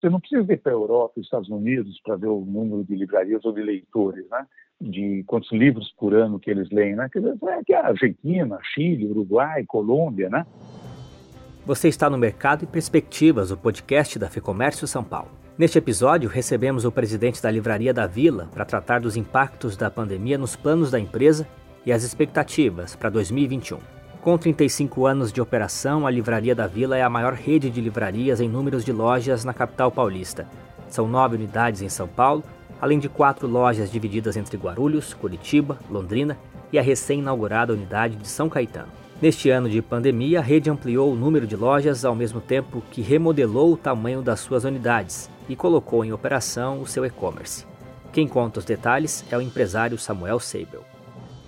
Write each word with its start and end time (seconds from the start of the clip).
Você 0.00 0.08
não 0.08 0.18
precisa 0.18 0.50
ir 0.50 0.56
para 0.56 0.72
a 0.72 0.74
Europa, 0.74 1.20
Estados 1.20 1.50
Unidos, 1.50 2.00
para 2.02 2.16
ver 2.16 2.28
o 2.28 2.40
número 2.40 2.82
de 2.84 2.94
livrarias 2.96 3.44
ou 3.44 3.52
de 3.52 3.60
leitores, 3.60 4.26
né? 4.30 4.46
de 4.80 5.22
quantos 5.26 5.52
livros 5.52 5.92
por 5.98 6.14
ano 6.14 6.40
que 6.40 6.50
eles 6.50 6.70
leem. 6.70 6.96
Né? 6.96 7.06
Quer 7.12 7.18
dizer, 7.18 7.36
é 7.48 7.62
que 7.62 7.74
a 7.74 7.88
Argentina, 7.88 8.58
Chile, 8.72 9.06
Uruguai, 9.06 9.62
Colômbia. 9.66 10.30
Né? 10.30 10.46
Você 11.66 11.88
está 11.88 12.08
no 12.08 12.16
Mercado 12.16 12.64
e 12.64 12.66
Perspectivas, 12.66 13.50
o 13.50 13.58
podcast 13.58 14.18
da 14.18 14.30
FEComércio 14.30 14.86
São 14.86 15.04
Paulo. 15.04 15.30
Neste 15.58 15.76
episódio, 15.76 16.30
recebemos 16.30 16.86
o 16.86 16.92
presidente 16.92 17.42
da 17.42 17.50
Livraria 17.50 17.92
da 17.92 18.06
Vila 18.06 18.48
para 18.54 18.64
tratar 18.64 19.02
dos 19.02 19.16
impactos 19.18 19.76
da 19.76 19.90
pandemia 19.90 20.38
nos 20.38 20.56
planos 20.56 20.90
da 20.90 20.98
empresa 20.98 21.46
e 21.84 21.92
as 21.92 22.02
expectativas 22.02 22.96
para 22.96 23.10
2021. 23.10 23.99
Com 24.22 24.36
35 24.36 25.06
anos 25.06 25.32
de 25.32 25.40
operação, 25.40 26.06
a 26.06 26.10
Livraria 26.10 26.54
da 26.54 26.66
Vila 26.66 26.94
é 26.94 27.02
a 27.02 27.08
maior 27.08 27.32
rede 27.32 27.70
de 27.70 27.80
livrarias 27.80 28.38
em 28.38 28.50
números 28.50 28.84
de 28.84 28.92
lojas 28.92 29.46
na 29.46 29.54
capital 29.54 29.90
paulista. 29.90 30.46
São 30.90 31.08
nove 31.08 31.36
unidades 31.36 31.80
em 31.80 31.88
São 31.88 32.06
Paulo, 32.06 32.44
além 32.78 32.98
de 32.98 33.08
quatro 33.08 33.48
lojas 33.48 33.90
divididas 33.90 34.36
entre 34.36 34.58
Guarulhos, 34.58 35.14
Curitiba, 35.14 35.78
Londrina 35.90 36.36
e 36.70 36.78
a 36.78 36.82
recém-inaugurada 36.82 37.72
unidade 37.72 38.16
de 38.16 38.28
São 38.28 38.50
Caetano. 38.50 38.92
Neste 39.22 39.48
ano 39.48 39.70
de 39.70 39.80
pandemia, 39.80 40.40
a 40.40 40.42
rede 40.42 40.68
ampliou 40.68 41.10
o 41.10 41.16
número 41.16 41.46
de 41.46 41.56
lojas 41.56 42.04
ao 42.04 42.14
mesmo 42.14 42.42
tempo 42.42 42.82
que 42.90 43.00
remodelou 43.00 43.72
o 43.72 43.76
tamanho 43.76 44.20
das 44.20 44.40
suas 44.40 44.64
unidades 44.64 45.30
e 45.48 45.56
colocou 45.56 46.04
em 46.04 46.12
operação 46.12 46.82
o 46.82 46.86
seu 46.86 47.06
e-commerce. 47.06 47.66
Quem 48.12 48.28
conta 48.28 48.58
os 48.58 48.66
detalhes 48.66 49.24
é 49.30 49.36
o 49.38 49.40
empresário 49.40 49.96
Samuel 49.96 50.38
Seibel. 50.40 50.89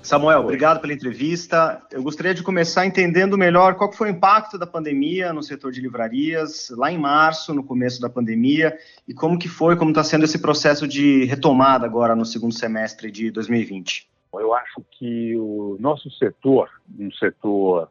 Samuel, 0.03 0.41
obrigado 0.41 0.81
pela 0.81 0.93
entrevista. 0.93 1.81
Eu 1.89 2.03
gostaria 2.03 2.35
de 2.35 2.43
começar 2.43 2.85
entendendo 2.85 3.39
melhor 3.39 3.77
qual 3.77 3.93
foi 3.93 4.11
o 4.11 4.11
impacto 4.11 4.59
da 4.59 4.67
pandemia 4.67 5.33
no 5.33 5.45
setor 5.45 5.71
de 5.71 5.81
livrarias, 5.81 6.71
lá 6.77 6.91
em 6.91 6.99
março, 6.99 7.55
no 7.55 7.63
começo 7.63 8.01
da 8.01 8.11
pandemia, 8.11 8.77
e 9.07 9.15
como 9.15 9.39
que 9.39 9.49
foi, 9.49 9.77
como 9.77 9.93
está 9.93 10.03
sendo 10.03 10.25
esse 10.25 10.41
processo 10.41 10.89
de 10.89 11.25
retomada 11.27 11.87
agora 11.87 12.17
no 12.17 12.25
segundo 12.25 12.53
semestre 12.53 13.13
de 13.13 13.31
2020. 13.31 14.11
Eu 14.35 14.53
acho 14.53 14.85
que 14.91 15.37
o 15.37 15.77
nosso 15.79 16.11
setor, 16.11 16.69
um 16.99 17.13
setor 17.13 17.89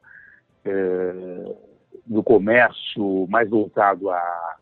é, 0.66 1.56
do 2.06 2.22
comércio 2.22 3.26
mais 3.30 3.50
voltado 3.50 4.10
à, 4.10 4.56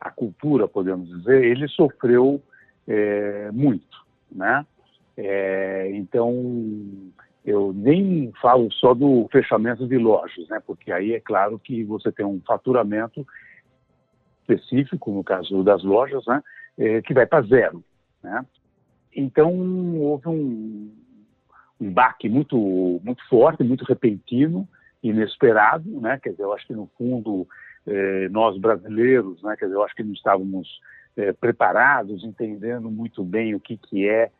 à, 0.00 0.08
cultura, 0.08 0.68
podemos 0.68 1.08
dizer, 1.08 1.42
ele 1.42 1.66
sofreu 1.66 2.40
é, 2.86 3.50
muito, 3.50 4.06
né? 4.30 4.64
É, 5.24 5.88
então, 5.94 7.12
eu 7.44 7.72
nem 7.72 8.32
falo 8.40 8.72
só 8.72 8.92
do 8.92 9.28
fechamento 9.30 9.86
de 9.86 9.96
lojas, 9.96 10.48
né? 10.48 10.60
Porque 10.66 10.90
aí 10.90 11.14
é 11.14 11.20
claro 11.20 11.60
que 11.60 11.84
você 11.84 12.10
tem 12.10 12.26
um 12.26 12.40
faturamento 12.44 13.24
específico, 14.40 15.12
no 15.12 15.22
caso 15.22 15.62
das 15.62 15.84
lojas, 15.84 16.24
né? 16.26 16.42
É, 16.76 17.02
que 17.02 17.14
vai 17.14 17.24
para 17.24 17.46
zero, 17.46 17.84
né? 18.22 18.44
Então, 19.14 19.52
houve 19.96 20.26
um, 20.28 20.92
um 21.80 21.92
baque 21.92 22.28
muito, 22.28 23.00
muito 23.04 23.22
forte, 23.28 23.62
muito 23.62 23.84
repentino, 23.84 24.68
inesperado, 25.02 25.88
né? 26.00 26.18
Quer 26.20 26.30
dizer, 26.30 26.42
eu 26.42 26.52
acho 26.52 26.66
que 26.66 26.74
no 26.74 26.90
fundo 26.98 27.46
eh, 27.86 28.28
nós 28.30 28.58
brasileiros, 28.58 29.42
né? 29.42 29.54
Quer 29.56 29.66
dizer, 29.66 29.76
eu 29.76 29.84
acho 29.84 29.94
que 29.94 30.02
não 30.02 30.14
estávamos 30.14 30.80
eh, 31.16 31.32
preparados, 31.32 32.24
entendendo 32.24 32.90
muito 32.90 33.22
bem 33.22 33.54
o 33.54 33.60
que 33.60 33.76
que 33.76 34.08
é 34.08 34.30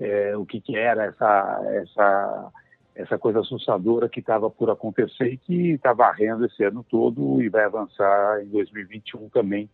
é, 0.00 0.36
o 0.36 0.44
que, 0.44 0.60
que, 0.60 0.76
era 0.76 1.04
essa, 1.04 1.62
essa, 1.74 2.52
essa 2.94 3.18
coisa 3.18 3.40
assustadora 3.40 4.08
que 4.08 4.20
estava 4.20 4.50
por 4.50 4.70
acontecer 4.70 5.26
e 5.26 5.36
que 5.36 5.70
está 5.72 5.92
varrendo 5.92 6.46
esse 6.46 6.62
ano 6.64 6.84
todo 6.88 7.42
e 7.42 7.48
vai 7.48 7.64
avançar 7.64 8.42
em 8.42 8.48
2021 8.48 9.28
também, 9.28 9.68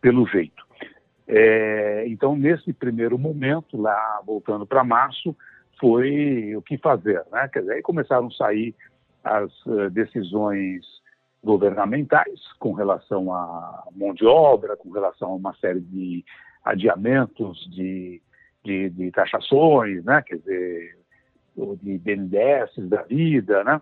pelo 0.00 0.26
jeito. 0.26 0.64
É, 1.26 2.04
então, 2.06 2.36
nesse 2.36 2.72
primeiro 2.72 3.18
momento, 3.18 3.80
lá 3.80 4.20
voltando 4.26 4.66
para 4.66 4.84
março, 4.84 5.34
foi 5.80 6.54
o 6.56 6.62
que 6.62 6.78
fazer, 6.78 7.22
né? 7.32 7.48
Quer 7.48 7.60
dizer, 7.60 7.72
aí 7.74 7.82
começaram 7.82 8.28
a 8.28 8.30
sair 8.30 8.74
as 9.22 9.50
uh, 9.66 9.90
decisões 9.90 10.84
governamentais 11.42 12.40
com 12.58 12.72
relação 12.72 13.32
à 13.32 13.84
mão 13.94 14.14
de 14.14 14.24
obra, 14.26 14.76
com 14.76 14.90
relação 14.90 15.30
a 15.30 15.34
uma 15.34 15.54
série 15.56 15.80
de 15.80 16.24
adiamentos 16.64 17.68
de 17.70 18.22
de, 18.64 18.90
de 18.90 19.10
taxações, 19.10 20.04
né? 20.04 20.22
quer 20.22 20.38
dizer, 20.38 20.96
de 21.82 21.98
BNDES 21.98 22.88
da 22.88 23.02
vida, 23.02 23.62
né? 23.62 23.80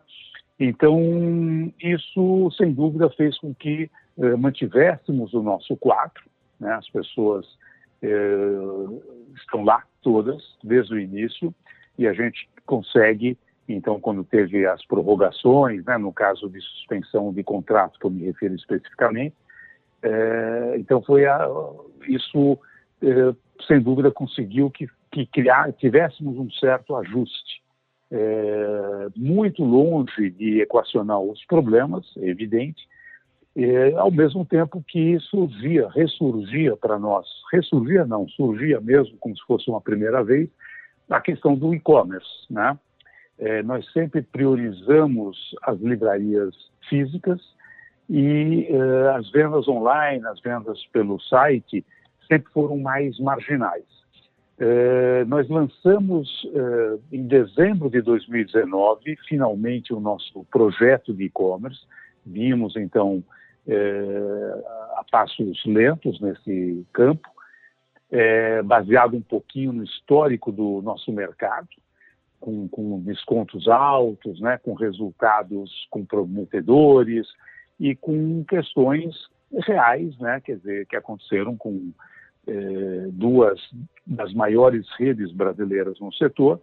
Então, 0.61 1.73
isso, 1.83 2.51
sem 2.57 2.73
dúvida, 2.73 3.09
fez 3.11 3.39
com 3.39 3.55
que 3.55 3.91
eh, 4.19 4.37
mantivéssemos 4.37 5.33
o 5.33 5.43
nosso 5.43 5.77
quadro, 5.77 6.23
né? 6.61 6.73
As 6.75 6.89
pessoas 6.91 7.47
eh, 8.03 9.01
estão 9.35 9.65
lá 9.65 9.83
todas, 10.03 10.57
desde 10.63 10.95
o 10.95 11.01
início, 11.01 11.53
e 11.99 12.07
a 12.07 12.13
gente 12.13 12.49
consegue, 12.67 13.37
então, 13.69 13.99
quando 13.99 14.23
teve 14.23 14.67
as 14.67 14.85
prorrogações, 14.87 15.85
né? 15.85 15.97
No 15.97 16.13
caso 16.13 16.49
de 16.49 16.61
suspensão 16.61 17.33
de 17.33 17.43
contrato, 17.43 17.99
que 17.99 18.07
eu 18.07 18.11
me 18.11 18.25
refiro 18.25 18.55
especificamente, 18.55 19.35
eh, 20.03 20.75
então 20.77 21.03
foi 21.03 21.27
a, 21.27 21.49
isso 22.07 22.59
eh, 23.03 23.35
sem 23.67 23.81
dúvida, 23.81 24.11
conseguiu 24.11 24.71
que, 24.71 24.87
que 25.11 25.27
criar, 25.27 25.73
tivéssemos 25.73 26.39
um 26.39 26.51
certo 26.53 26.97
ajuste. 26.97 27.63
É, 28.15 29.09
muito 29.17 29.65
longe 29.65 30.29
de 30.31 30.61
equacionar 30.61 31.19
os 31.19 31.43
problemas, 31.47 32.05
é 32.19 32.29
evidente, 32.29 32.87
é, 33.57 33.93
ao 33.95 34.11
mesmo 34.11 34.45
tempo 34.45 34.83
que 34.87 35.19
surgia, 35.21 35.89
ressurgia 35.91 36.77
para 36.77 36.99
nós, 36.99 37.27
ressurgia 37.53 38.05
não, 38.07 38.29
surgia 38.29 38.81
mesmo 38.81 39.17
como 39.19 39.37
se 39.37 39.43
fosse 39.47 39.69
uma 39.71 39.81
primeira 39.81 40.23
vez, 40.23 40.49
a 41.11 41.21
questão 41.21 41.55
do 41.55 41.75
e-commerce. 41.75 42.29
Né? 42.51 42.79
É, 43.39 43.63
nós 43.63 43.91
sempre 43.93 44.23
priorizamos 44.23 45.55
as 45.63 45.79
livrarias 45.81 46.55
físicas 46.89 47.41
e 48.09 48.69
é, 48.71 49.09
as 49.17 49.31
vendas 49.31 49.69
online, 49.69 50.27
as 50.27 50.41
vendas 50.41 50.85
pelo 50.93 51.21
site, 51.21 51.85
sempre 52.27 52.53
foram 52.53 52.79
mais 52.79 53.19
marginais. 53.19 53.85
É, 54.59 55.25
nós 55.25 55.49
lançamos 55.49 56.29
é, 56.55 57.17
em 57.17 57.27
dezembro 57.27 57.91
de 57.91 58.01
2019, 58.01 59.17
finalmente, 59.29 59.93
o 59.93 60.01
nosso 60.01 60.45
projeto 60.45 61.13
de 61.13 61.25
e-commerce. 61.25 61.81
Vimos, 62.25 62.77
então, 62.77 63.25
é, 63.67 64.63
a 64.97 65.05
passos 65.11 65.65
lentos 65.67 66.21
nesse 66.21 66.87
campo, 66.93 67.29
baseado 68.67 69.17
um 69.17 69.23
pouquinho 69.23 69.73
no 69.73 69.83
histórico 69.83 70.53
do 70.53 70.83
nosso 70.83 71.11
mercado, 71.11 71.67
com, 72.39 72.69
com 72.69 73.01
descontos 73.01 73.67
altos, 73.69 74.39
né, 74.41 74.59
com 74.59 74.75
resultados 74.75 75.87
comprometedores 75.91 77.27
e 77.81 77.97
com 77.97 78.45
questões 78.45 79.15
reais, 79.67 80.19
né, 80.19 80.41
quer 80.45 80.57
dizer, 80.57 80.87
que 80.87 80.97
aconteceram 80.97 81.57
com 81.57 81.93
é, 82.47 83.07
duas 83.13 83.61
das 84.07 84.33
maiores 84.35 84.87
redes 84.99 85.33
brasileiras 85.33 85.99
no 86.01 86.13
setor, 86.13 86.61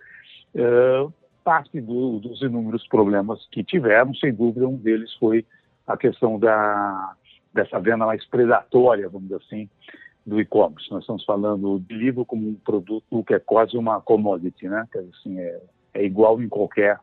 é, 0.56 1.08
parte 1.44 1.80
do, 1.82 2.20
dos 2.20 2.42
inúmeros 2.42 2.86
problemas 2.88 3.48
que 3.52 3.64
tiveram, 3.64 4.14
sem 4.16 4.34
dúvida, 4.34 4.68
um 4.68 4.78
deles 4.78 5.14
foi 5.16 5.46
a 5.88 5.98
questão 5.98 6.38
da, 6.38 7.16
dessa 7.54 7.80
venda 7.80 8.06
mais 8.06 8.26
predatória, 8.28 9.10
vamos 9.10 9.30
dizer 9.30 9.42
assim, 9.44 9.70
do 10.26 10.40
e-commerce. 10.40 10.90
Nós 10.92 11.02
estamos 11.02 11.26
falando 11.26 11.80
de 11.80 11.96
livro 11.96 12.26
como 12.26 12.48
um 12.48 12.56
produto 12.56 13.24
que 13.24 13.34
é 13.34 13.40
quase 13.40 13.76
uma 13.78 14.00
commodity, 14.00 14.68
né? 14.68 14.86
Que 14.92 15.00
assim, 15.00 15.40
é, 15.40 15.62
é 15.96 16.06
igual 16.06 16.42
em 16.42 16.48
qualquer 16.48 17.00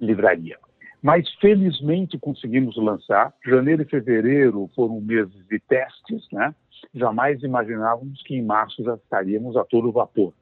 livraria. 0.00 0.58
Mas 1.02 1.28
felizmente 1.40 2.16
conseguimos 2.18 2.76
lançar. 2.76 3.34
Janeiro 3.44 3.82
e 3.82 3.86
fevereiro 3.86 4.70
foram 4.76 5.00
meses 5.00 5.34
de 5.48 5.58
testes, 5.58 6.24
né? 6.30 6.54
Jamais 6.94 7.42
imaginávamos 7.42 8.22
que 8.22 8.34
em 8.34 8.42
março 8.42 8.82
já 8.82 8.94
estaríamos 8.94 9.56
a 9.56 9.64
todo 9.64 9.92
vapor. 9.92 10.32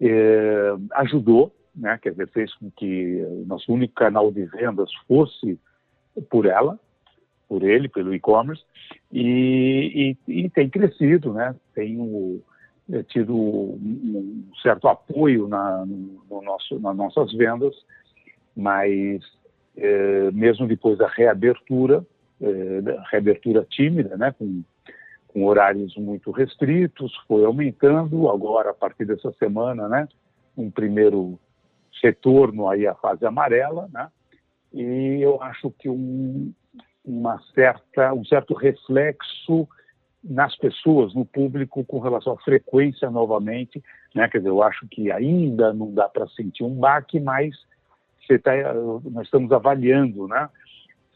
É, 0.00 0.74
ajudou, 0.92 1.54
né, 1.74 1.98
quer 2.00 2.10
dizer, 2.10 2.28
fez 2.28 2.54
com 2.54 2.70
que 2.70 3.24
nosso 3.46 3.72
único 3.72 3.94
canal 3.94 4.30
de 4.30 4.44
vendas 4.44 4.90
fosse 5.06 5.58
por 6.30 6.46
ela, 6.46 6.78
por 7.48 7.62
ele, 7.62 7.88
pelo 7.88 8.14
e-commerce, 8.14 8.62
e, 9.12 10.16
e, 10.26 10.42
e, 10.44 10.50
tem 10.50 10.68
crescido, 10.68 11.32
né, 11.32 11.54
tem 11.74 11.98
o, 11.98 12.42
é, 12.92 13.02
tido 13.02 13.34
um 13.34 14.50
certo 14.62 14.88
apoio 14.88 15.48
na, 15.48 15.84
no 15.86 16.42
nosso, 16.42 16.78
nas 16.78 16.96
nossas 16.96 17.32
vendas, 17.32 17.74
mas 18.56 19.22
é, 19.76 20.30
mesmo 20.32 20.66
depois 20.66 20.98
da 20.98 21.08
reabertura, 21.08 22.04
é, 22.40 22.46
reabertura 23.10 23.66
tímida, 23.68 24.16
né, 24.16 24.34
com 24.38 24.62
com 25.38 25.46
horários 25.46 25.96
muito 25.96 26.32
restritos, 26.32 27.14
foi 27.28 27.44
aumentando, 27.44 28.28
agora 28.28 28.70
a 28.70 28.74
partir 28.74 29.04
dessa 29.04 29.30
semana, 29.34 29.88
né, 29.88 30.08
um 30.56 30.68
primeiro 30.68 31.38
retorno 32.02 32.68
aí 32.68 32.86
à 32.86 32.94
fase 32.96 33.24
amarela, 33.24 33.88
né, 33.92 34.08
e 34.72 35.20
eu 35.22 35.40
acho 35.40 35.70
que 35.78 35.88
um, 35.88 36.52
uma 37.04 37.40
certa, 37.54 38.12
um 38.12 38.24
certo 38.24 38.52
reflexo 38.52 39.68
nas 40.22 40.56
pessoas, 40.56 41.14
no 41.14 41.24
público, 41.24 41.84
com 41.84 42.00
relação 42.00 42.32
à 42.32 42.38
frequência 42.38 43.08
novamente. 43.08 43.82
Né? 44.14 44.28
Quer 44.28 44.38
dizer, 44.38 44.50
eu 44.50 44.62
acho 44.62 44.86
que 44.88 45.10
ainda 45.10 45.72
não 45.72 45.94
dá 45.94 46.08
para 46.08 46.26
sentir 46.28 46.64
um 46.64 46.74
baque, 46.74 47.18
mas 47.18 47.54
tá, 48.42 48.52
nós 49.10 49.24
estamos 49.24 49.50
avaliando 49.52 50.28
né? 50.28 50.50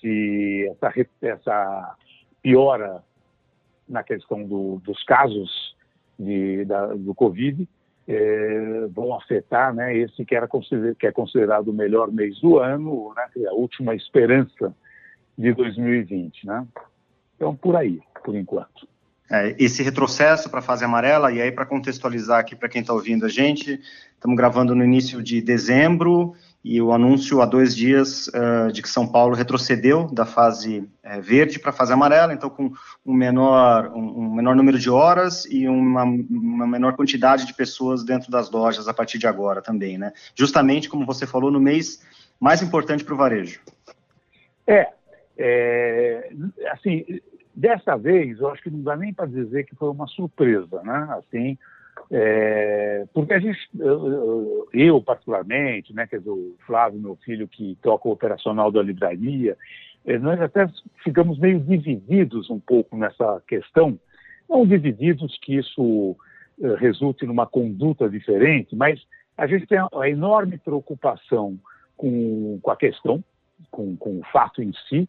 se 0.00 0.66
essa, 0.70 1.06
essa 1.20 1.96
piora 2.40 3.02
na 3.92 4.02
questão 4.02 4.42
do, 4.42 4.80
dos 4.84 5.02
casos 5.04 5.76
de, 6.18 6.64
da, 6.64 6.86
do 6.94 7.14
Covid 7.14 7.68
é, 8.08 8.86
vão 8.90 9.14
afetar 9.14 9.72
né, 9.74 9.96
esse 9.96 10.24
que, 10.24 10.34
era 10.34 10.48
consider, 10.48 10.96
que 10.96 11.06
é 11.06 11.12
considerado 11.12 11.68
o 11.68 11.72
melhor 11.72 12.10
mês 12.10 12.40
do 12.40 12.58
ano, 12.58 13.12
né, 13.14 13.26
é 13.36 13.46
a 13.46 13.52
última 13.52 13.94
esperança 13.94 14.74
de 15.36 15.52
2020. 15.52 16.46
Né? 16.46 16.66
Então, 17.36 17.54
por 17.54 17.76
aí, 17.76 18.00
por 18.24 18.34
enquanto. 18.34 18.88
É, 19.30 19.54
esse 19.58 19.82
retrocesso 19.82 20.50
para 20.50 20.58
a 20.58 20.62
fase 20.62 20.84
amarela, 20.84 21.32
e 21.32 21.40
aí 21.40 21.50
para 21.50 21.64
contextualizar 21.64 22.40
aqui 22.40 22.54
para 22.54 22.68
quem 22.68 22.82
está 22.82 22.92
ouvindo 22.92 23.24
a 23.24 23.28
gente, 23.28 23.80
estamos 24.14 24.36
gravando 24.36 24.74
no 24.74 24.84
início 24.84 25.22
de 25.22 25.40
dezembro 25.40 26.34
e 26.64 26.80
o 26.80 26.92
anúncio 26.92 27.42
há 27.42 27.46
dois 27.46 27.74
dias 27.74 28.28
uh, 28.28 28.70
de 28.72 28.82
que 28.82 28.88
São 28.88 29.06
Paulo 29.06 29.34
retrocedeu 29.34 30.08
da 30.12 30.24
fase 30.24 30.88
uh, 31.04 31.20
verde 31.20 31.58
para 31.58 31.70
a 31.70 31.74
fase 31.74 31.92
amarela, 31.92 32.32
então 32.32 32.48
com 32.48 32.72
um 33.04 33.12
menor, 33.12 33.92
um, 33.94 34.20
um 34.20 34.34
menor 34.34 34.54
número 34.54 34.78
de 34.78 34.88
horas 34.88 35.44
e 35.46 35.66
uma, 35.68 36.04
uma, 36.04 36.66
menor 36.66 36.94
quantidade 36.94 37.46
de 37.46 37.54
pessoas 37.54 38.04
dentro 38.04 38.30
das 38.30 38.50
lojas 38.50 38.86
a 38.86 38.94
partir 38.94 39.18
de 39.18 39.26
agora 39.26 39.60
também, 39.60 39.98
né? 39.98 40.12
Justamente, 40.36 40.88
como 40.88 41.04
você 41.04 41.26
falou, 41.26 41.50
no 41.50 41.60
mês 41.60 42.00
mais 42.38 42.62
importante 42.62 43.04
para 43.04 43.14
o 43.14 43.16
varejo. 43.16 43.60
É, 44.66 44.88
é, 45.36 46.30
assim, 46.70 47.04
dessa 47.54 47.96
vez, 47.96 48.38
eu 48.38 48.48
acho 48.48 48.62
que 48.62 48.70
não 48.70 48.82
dá 48.82 48.96
nem 48.96 49.12
para 49.12 49.26
dizer 49.26 49.64
que 49.64 49.74
foi 49.74 49.90
uma 49.90 50.06
surpresa, 50.06 50.80
né? 50.84 51.08
Assim, 51.18 51.58
é, 52.10 53.06
porque 53.12 53.34
a 53.34 53.38
gente, 53.38 53.58
eu, 53.78 54.68
eu, 54.72 55.02
particularmente, 55.02 55.94
né, 55.94 56.06
quer 56.06 56.18
dizer, 56.18 56.30
o 56.30 56.54
Flávio, 56.66 57.00
meu 57.00 57.16
filho, 57.16 57.48
que 57.48 57.76
toca 57.82 58.08
o 58.08 58.12
operacional 58.12 58.70
da 58.70 58.82
livraria, 58.82 59.56
é, 60.04 60.18
nós 60.18 60.40
até 60.40 60.68
ficamos 61.02 61.38
meio 61.38 61.60
divididos 61.60 62.50
um 62.50 62.58
pouco 62.58 62.96
nessa 62.96 63.42
questão. 63.46 63.98
Não 64.48 64.66
divididos 64.66 65.38
que 65.40 65.56
isso 65.56 66.16
é, 66.60 66.74
resulte 66.76 67.24
numa 67.24 67.46
conduta 67.46 68.08
diferente, 68.08 68.74
mas 68.74 69.00
a 69.36 69.46
gente 69.46 69.66
tem 69.66 69.78
a 69.78 70.08
enorme 70.08 70.58
preocupação 70.58 71.58
com, 71.96 72.58
com 72.60 72.70
a 72.70 72.76
questão, 72.76 73.22
com, 73.70 73.96
com 73.96 74.18
o 74.18 74.22
fato 74.32 74.62
em 74.62 74.72
si, 74.88 75.08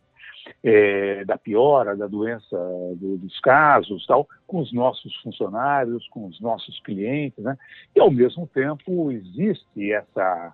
é, 0.63 1.24
da 1.25 1.38
piora 1.38 1.95
da 1.95 2.07
doença 2.07 2.57
do, 2.95 3.18
dos 3.18 3.40
casos, 3.40 4.06
tal, 4.06 4.28
com 4.45 4.60
os 4.60 4.72
nossos 4.74 5.16
funcionários, 5.18 6.07
com 6.10 6.28
os 6.28 6.40
nossos 6.40 6.80
clientes, 6.81 7.44
né? 7.44 7.57
E 7.95 8.00
ao 8.00 8.12
mesmo 8.12 8.48
tempo 8.48 9.12
existe 9.12 9.92
essa 9.92 10.54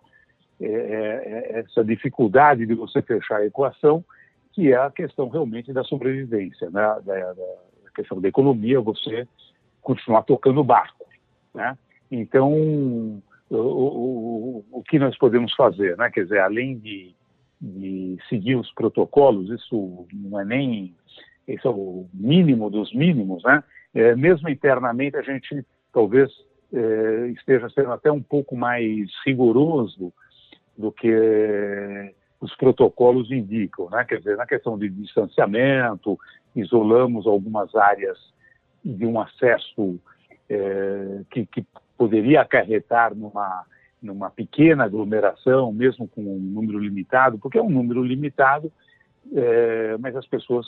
é, 0.62 0.66
é, 0.66 1.60
essa 1.60 1.84
dificuldade 1.86 2.66
de 2.66 2.76
você 2.76 3.02
fechar 3.02 3.38
a 3.38 3.46
equação, 3.46 4.04
que 4.52 4.74
é 4.74 4.76
a 4.76 4.92
questão 4.92 5.30
realmente 5.30 5.72
da 5.72 5.86
sobrevivência, 5.86 6.70
né? 6.70 6.82
da, 6.82 7.00
da, 7.00 7.34
da 7.34 7.92
questão 7.96 8.20
da 8.20 8.28
economia, 8.28 8.82
você 8.82 9.26
continuar 9.82 10.24
tocando 10.24 10.60
o 10.60 10.64
barco, 10.64 11.06
né? 11.54 11.78
Então, 12.12 12.52
o, 13.50 13.56
o, 13.56 14.66
o, 14.72 14.84
que 14.84 15.00
nós 15.00 15.18
podemos 15.18 15.54
fazer, 15.56 15.96
né? 15.98 16.10
Quer 16.12 16.24
dizer, 16.24 16.40
além 16.40 16.78
de 16.78 17.16
de 17.60 18.18
seguir 18.30 18.56
os 18.56 18.72
protocolos, 18.74 19.50
isso 19.50 20.08
não 20.14 20.40
é 20.40 20.46
nem 20.46 20.96
esse 21.48 21.66
é 21.66 21.70
o 21.70 22.08
mínimo 22.14 22.70
dos 22.70 22.94
mínimos, 22.94 23.44
né? 23.44 23.64
É, 23.94 24.16
mesmo 24.16 24.48
internamente 24.50 25.18
a 25.18 25.22
gente 25.24 25.66
talvez 25.92 26.32
é, 26.72 27.28
esteja 27.30 27.68
sendo 27.72 27.92
até 27.92 28.12
um 28.12 28.22
pouco 28.22 28.56
mais 28.56 29.10
rigoroso 29.26 30.14
do 30.78 30.92
que 30.92 31.12
os 32.40 32.56
protocolos 32.56 33.32
indicam, 33.32 33.90
né? 33.90 34.06
Quer 34.06 34.20
dizer, 34.20 34.38
na 34.38 34.46
questão 34.46 34.78
de 34.78 34.90
distanciamento, 34.90 36.18
isolamos 36.56 37.26
algumas 37.26 37.74
áreas 37.76 38.18
de 38.86 39.06
um 39.06 39.20
acesso 39.20 40.00
é, 40.48 41.22
que, 41.32 41.48
que 41.48 41.66
poderia 41.98 42.42
acarretar 42.42 43.16
numa 43.16 43.66
numa 44.02 44.30
pequena 44.30 44.86
aglomeração, 44.86 45.72
mesmo 45.72 46.08
com 46.08 46.22
um 46.22 46.40
número 46.40 46.80
limitado, 46.80 47.38
porque 47.38 47.58
é 47.58 47.62
um 47.62 47.70
número 47.70 48.04
limitado, 48.04 48.72
é, 49.34 49.98
mas 50.00 50.16
as 50.16 50.26
pessoas 50.26 50.66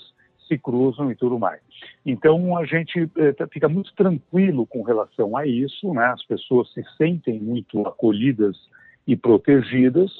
se 0.47 0.57
cruzam 0.57 1.09
e 1.09 1.15
tudo 1.15 1.39
mais. 1.39 1.61
Então 2.05 2.57
a 2.57 2.65
gente 2.65 3.09
é, 3.17 3.47
fica 3.47 3.69
muito 3.69 3.93
tranquilo 3.95 4.67
com 4.67 4.81
relação 4.81 5.37
a 5.37 5.47
isso, 5.47 5.93
né? 5.93 6.05
As 6.07 6.23
pessoas 6.25 6.71
se 6.73 6.83
sentem 6.97 7.39
muito 7.39 7.87
acolhidas 7.87 8.57
e 9.07 9.15
protegidas, 9.15 10.11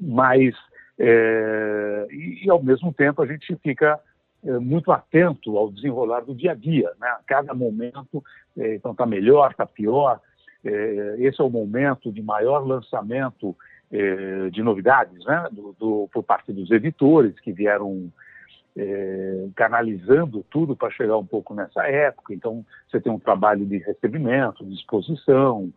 mas 0.00 0.54
é, 0.98 2.06
e, 2.10 2.48
ao 2.48 2.62
mesmo 2.62 2.92
tempo 2.94 3.20
a 3.20 3.26
gente 3.26 3.54
fica 3.56 4.00
é, 4.42 4.58
muito 4.58 4.90
atento 4.90 5.58
ao 5.58 5.70
desenrolar 5.70 6.20
do 6.20 6.34
dia 6.34 6.52
a 6.52 6.54
dia, 6.54 6.90
né? 6.98 7.08
A 7.08 7.20
cada 7.26 7.52
momento, 7.52 8.24
é, 8.56 8.76
então 8.76 8.92
está 8.92 9.04
melhor, 9.04 9.50
está 9.50 9.66
pior, 9.66 10.18
esse 11.18 11.40
é 11.40 11.44
o 11.44 11.50
momento 11.50 12.12
de 12.12 12.22
maior 12.22 12.66
lançamento 12.66 13.56
é, 13.92 14.50
de 14.50 14.62
novidades, 14.62 15.24
né, 15.24 15.48
do, 15.52 15.74
do, 15.78 16.08
por 16.12 16.22
parte 16.22 16.52
dos 16.52 16.70
editores 16.70 17.38
que 17.40 17.52
vieram 17.52 18.10
é, 18.76 19.46
canalizando 19.54 20.44
tudo 20.50 20.74
para 20.74 20.90
chegar 20.90 21.16
um 21.16 21.26
pouco 21.26 21.54
nessa 21.54 21.86
época. 21.86 22.34
Então, 22.34 22.64
você 22.90 23.00
tem 23.00 23.12
um 23.12 23.18
trabalho 23.18 23.64
de 23.64 23.78
recebimento, 23.78 24.64
de 24.64 24.74
exposição, 24.74 25.72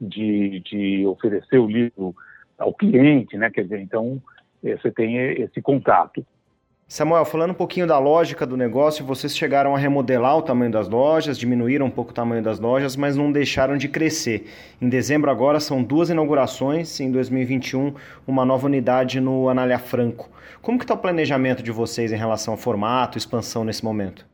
de, 0.00 0.60
de 0.60 1.06
oferecer 1.06 1.58
o 1.58 1.66
livro 1.66 2.14
ao 2.58 2.74
cliente, 2.74 3.36
né? 3.38 3.50
Quer 3.50 3.62
dizer, 3.62 3.80
então 3.80 4.20
é, 4.62 4.76
você 4.76 4.90
tem 4.90 5.16
esse 5.16 5.62
contato. 5.62 6.24
Samuel, 6.92 7.24
falando 7.24 7.52
um 7.52 7.54
pouquinho 7.54 7.86
da 7.86 7.98
lógica 7.98 8.44
do 8.44 8.54
negócio, 8.54 9.02
vocês 9.02 9.34
chegaram 9.34 9.74
a 9.74 9.78
remodelar 9.78 10.36
o 10.36 10.42
tamanho 10.42 10.70
das 10.70 10.90
lojas, 10.90 11.38
diminuíram 11.38 11.86
um 11.86 11.90
pouco 11.90 12.10
o 12.10 12.14
tamanho 12.14 12.42
das 12.42 12.60
lojas, 12.60 12.96
mas 12.96 13.16
não 13.16 13.32
deixaram 13.32 13.78
de 13.78 13.88
crescer. 13.88 14.46
Em 14.78 14.90
dezembro 14.90 15.30
agora 15.30 15.58
são 15.58 15.82
duas 15.82 16.10
inaugurações, 16.10 17.00
em 17.00 17.10
2021 17.10 17.94
uma 18.26 18.44
nova 18.44 18.66
unidade 18.66 19.22
no 19.22 19.48
Anália 19.48 19.78
Franco. 19.78 20.28
Como 20.60 20.76
que 20.76 20.84
está 20.84 20.92
o 20.92 20.98
planejamento 20.98 21.62
de 21.62 21.72
vocês 21.72 22.12
em 22.12 22.16
relação 22.16 22.52
ao 22.52 22.58
formato, 22.58 23.16
expansão 23.16 23.64
nesse 23.64 23.82
momento? 23.82 24.26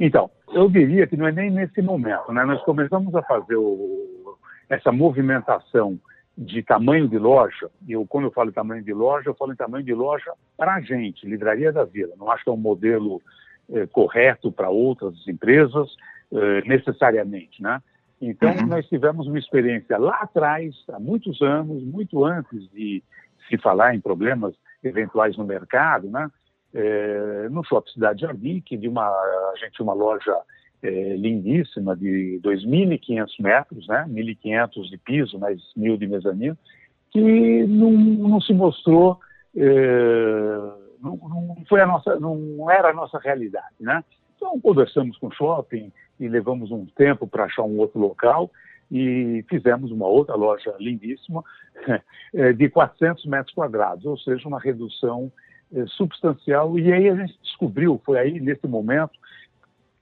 Então, 0.00 0.28
eu 0.52 0.68
diria 0.68 1.06
que 1.06 1.16
não 1.16 1.28
é 1.28 1.32
nem 1.32 1.48
nesse 1.48 1.80
momento, 1.80 2.32
né? 2.32 2.44
Nós 2.44 2.60
começamos 2.64 3.14
a 3.14 3.22
fazer 3.22 3.54
o, 3.54 4.36
essa 4.68 4.90
movimentação 4.90 5.96
de 6.38 6.62
tamanho 6.62 7.08
de 7.08 7.18
loja, 7.18 7.68
e 7.84 7.92
eu, 7.92 8.06
quando 8.06 8.26
eu 8.26 8.30
falo 8.30 8.52
tamanho 8.52 8.84
de 8.84 8.94
loja, 8.94 9.28
eu 9.28 9.34
falo 9.34 9.52
em 9.52 9.56
tamanho 9.56 9.84
de 9.84 9.92
loja 9.92 10.32
para 10.56 10.76
a 10.76 10.80
gente, 10.80 11.26
Livraria 11.26 11.72
da 11.72 11.84
Vila. 11.84 12.14
Não 12.16 12.30
acho 12.30 12.44
que 12.44 12.50
é 12.50 12.52
um 12.52 12.56
modelo 12.56 13.20
eh, 13.72 13.88
correto 13.88 14.52
para 14.52 14.70
outras 14.70 15.26
empresas, 15.26 15.96
eh, 16.32 16.62
necessariamente, 16.64 17.60
né? 17.60 17.82
Então, 18.20 18.52
uhum. 18.52 18.66
nós 18.68 18.86
tivemos 18.88 19.26
uma 19.26 19.38
experiência 19.38 19.98
lá 19.98 20.20
atrás, 20.20 20.76
há 20.92 21.00
muitos 21.00 21.42
anos, 21.42 21.82
muito 21.82 22.24
antes 22.24 22.70
de 22.70 23.02
se 23.48 23.58
falar 23.58 23.96
em 23.96 24.00
problemas 24.00 24.54
eventuais 24.84 25.36
no 25.36 25.44
mercado, 25.44 26.08
né? 26.08 26.30
Eh, 26.72 27.48
no 27.50 27.64
Shopping 27.64 27.90
Cidade 27.90 28.20
Jardim, 28.20 28.60
que 28.64 28.76
de 28.76 28.86
uma, 28.86 29.08
a 29.08 29.54
gente 29.58 29.72
tinha 29.72 29.84
uma 29.84 29.94
loja 29.94 30.36
é, 30.82 31.16
lindíssima 31.16 31.96
de 31.96 32.40
2.500 32.42 33.26
metros, 33.40 33.86
né? 33.88 34.06
1.500 34.08 34.88
de 34.88 34.98
piso, 34.98 35.38
mais 35.38 35.58
1.000 35.76 35.98
de 35.98 36.06
mezanino, 36.06 36.58
que 37.10 37.66
não, 37.66 37.90
não 37.90 38.40
se 38.40 38.52
mostrou, 38.52 39.18
é, 39.56 40.58
não, 41.02 41.16
não, 41.16 41.56
foi 41.68 41.80
a 41.80 41.86
nossa, 41.86 42.18
não 42.20 42.70
era 42.70 42.90
a 42.90 42.94
nossa 42.94 43.18
realidade, 43.18 43.74
né? 43.80 44.04
Então 44.36 44.58
conversamos 44.60 45.16
com 45.18 45.28
o 45.28 45.32
shopping 45.32 45.92
e 46.20 46.28
levamos 46.28 46.70
um 46.70 46.86
tempo 46.86 47.26
para 47.26 47.44
achar 47.44 47.62
um 47.62 47.78
outro 47.78 47.98
local 47.98 48.50
e 48.90 49.44
fizemos 49.48 49.90
uma 49.90 50.06
outra 50.06 50.34
loja 50.34 50.74
lindíssima 50.78 51.42
é, 52.34 52.52
de 52.52 52.68
400 52.68 53.26
metros 53.26 53.54
quadrados, 53.54 54.04
ou 54.06 54.16
seja, 54.16 54.46
uma 54.46 54.60
redução 54.60 55.30
é, 55.72 55.84
substancial. 55.86 56.78
E 56.78 56.92
aí 56.92 57.08
a 57.08 57.16
gente 57.16 57.38
descobriu, 57.42 58.00
foi 58.04 58.18
aí 58.18 58.40
nesse 58.40 58.66
momento 58.66 59.12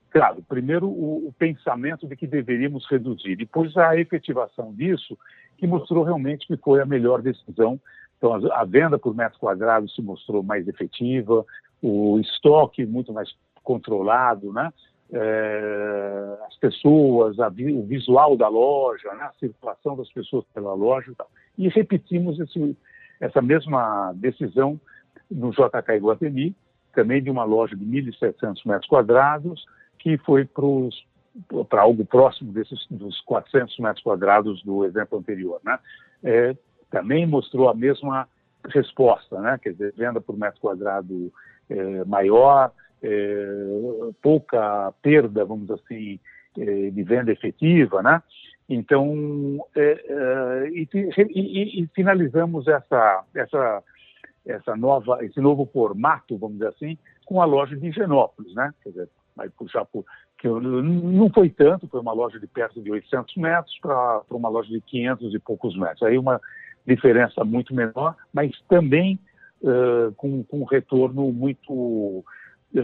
Claro, 0.09 0.41
primeiro 0.47 0.87
o, 0.87 1.27
o, 1.27 1.33
pensamento 1.33 2.07
de 2.07 2.15
que 2.15 2.25
deveríamos 2.25 2.85
reduzir, 2.89 3.35
depois 3.35 3.75
a 3.75 3.95
efetivação 3.97 4.73
disso, 4.73 5.17
que 5.57 5.67
mostrou 5.67 6.03
realmente 6.03 6.47
que 6.47 6.57
foi 6.57 6.81
a 6.81 6.85
melhor 6.85 7.21
decisão. 7.21 7.79
Então, 8.17 8.33
a, 8.33 8.61
a 8.61 8.65
venda 8.65 8.97
por 8.97 9.13
metro 9.13 9.37
quadrado 9.39 9.89
se 9.89 10.01
mostrou 10.01 10.41
mais 10.41 10.67
efetiva, 10.67 11.45
o 11.81 12.19
estoque 12.19 12.85
muito 12.85 13.13
mais 13.13 13.29
controlado, 13.63 14.51
né? 14.53 14.71
É, 15.11 16.37
as 16.47 16.57
pessoas, 16.57 17.39
a, 17.39 17.47
o 17.47 17.83
visual 17.85 18.35
da 18.35 18.47
loja, 18.47 19.13
né? 19.13 19.23
a 19.23 19.33
circulação 19.39 19.95
das 19.95 20.11
pessoas 20.11 20.43
pela 20.53 20.73
loja 20.73 21.11
e 21.11 21.15
tal. 21.15 21.29
E 21.57 21.69
repetimos 21.69 22.37
esse, 22.39 22.77
essa 23.19 23.41
mesma 23.41 24.13
decisão 24.15 24.79
no 25.31 25.51
JK 25.51 25.95
Iguatemi, 25.95 26.53
também 26.93 27.23
de 27.23 27.29
uma 27.29 27.45
loja 27.45 27.75
de 27.75 27.85
1.700 27.85 28.65
metros 28.65 28.87
quadrados, 28.87 29.65
que 29.99 30.17
foi 30.17 30.47
para 31.69 31.81
algo 31.81 32.05
próximo 32.05 32.51
desses 32.51 32.85
dos 32.89 33.21
400 33.21 33.77
metros 33.79 34.03
quadrados 34.03 34.63
do 34.63 34.85
exemplo 34.85 35.19
anterior, 35.19 35.59
né? 35.63 35.77
É, 36.23 36.55
também 36.89 37.25
mostrou 37.25 37.69
a 37.69 37.73
mesma 37.73 38.27
resposta, 38.65 39.39
né? 39.41 39.59
Quer 39.61 39.71
dizer, 39.71 39.93
venda 39.95 40.19
por 40.19 40.37
metro 40.37 40.59
quadrado 40.59 41.31
é, 41.69 42.05
maior, 42.05 42.71
é, 43.01 43.45
pouca 44.21 44.91
perda, 45.01 45.45
vamos 45.45 45.69
assim, 45.71 46.19
é, 46.57 46.89
de 46.89 47.03
venda 47.03 47.31
efetiva, 47.31 48.01
né? 48.01 48.21
Então, 48.69 49.65
é, 49.75 49.81
é, 49.81 50.69
e, 50.69 50.87
e, 50.93 51.83
e, 51.83 51.87
finalizamos 51.95 52.67
essa, 52.67 53.23
essa, 53.33 53.83
essa 54.45 54.75
nova, 54.75 55.23
esse 55.23 55.39
novo 55.39 55.65
formato, 55.71 56.37
vamos 56.37 56.57
dizer 56.57 56.69
assim, 56.69 56.97
com 57.25 57.41
a 57.41 57.45
loja 57.45 57.77
de 57.77 57.87
Higienópolis, 57.87 58.53
né? 58.53 58.73
Quer 58.83 58.89
dizer, 58.89 59.09
puxar 59.57 59.85
por 59.85 60.05
que 60.37 60.47
não 60.47 61.29
foi 61.31 61.49
tanto, 61.49 61.87
foi 61.87 61.99
uma 61.99 62.13
loja 62.13 62.39
de 62.39 62.45
perto 62.47 62.81
de 62.81 62.91
800 62.91 63.35
metros 63.37 63.77
para 63.81 64.21
uma 64.29 64.49
loja 64.49 64.69
de 64.69 64.81
500 64.81 65.33
e 65.33 65.39
poucos 65.39 65.75
metros. 65.75 66.03
Aí 66.03 66.17
uma 66.17 66.39
diferença 66.85 67.43
muito 67.43 67.73
menor, 67.73 68.15
mas 68.31 68.51
também 68.69 69.19
uh, 69.61 70.13
com, 70.13 70.43
com 70.43 70.61
um 70.61 70.63
retorno 70.63 71.31
muito 71.33 72.23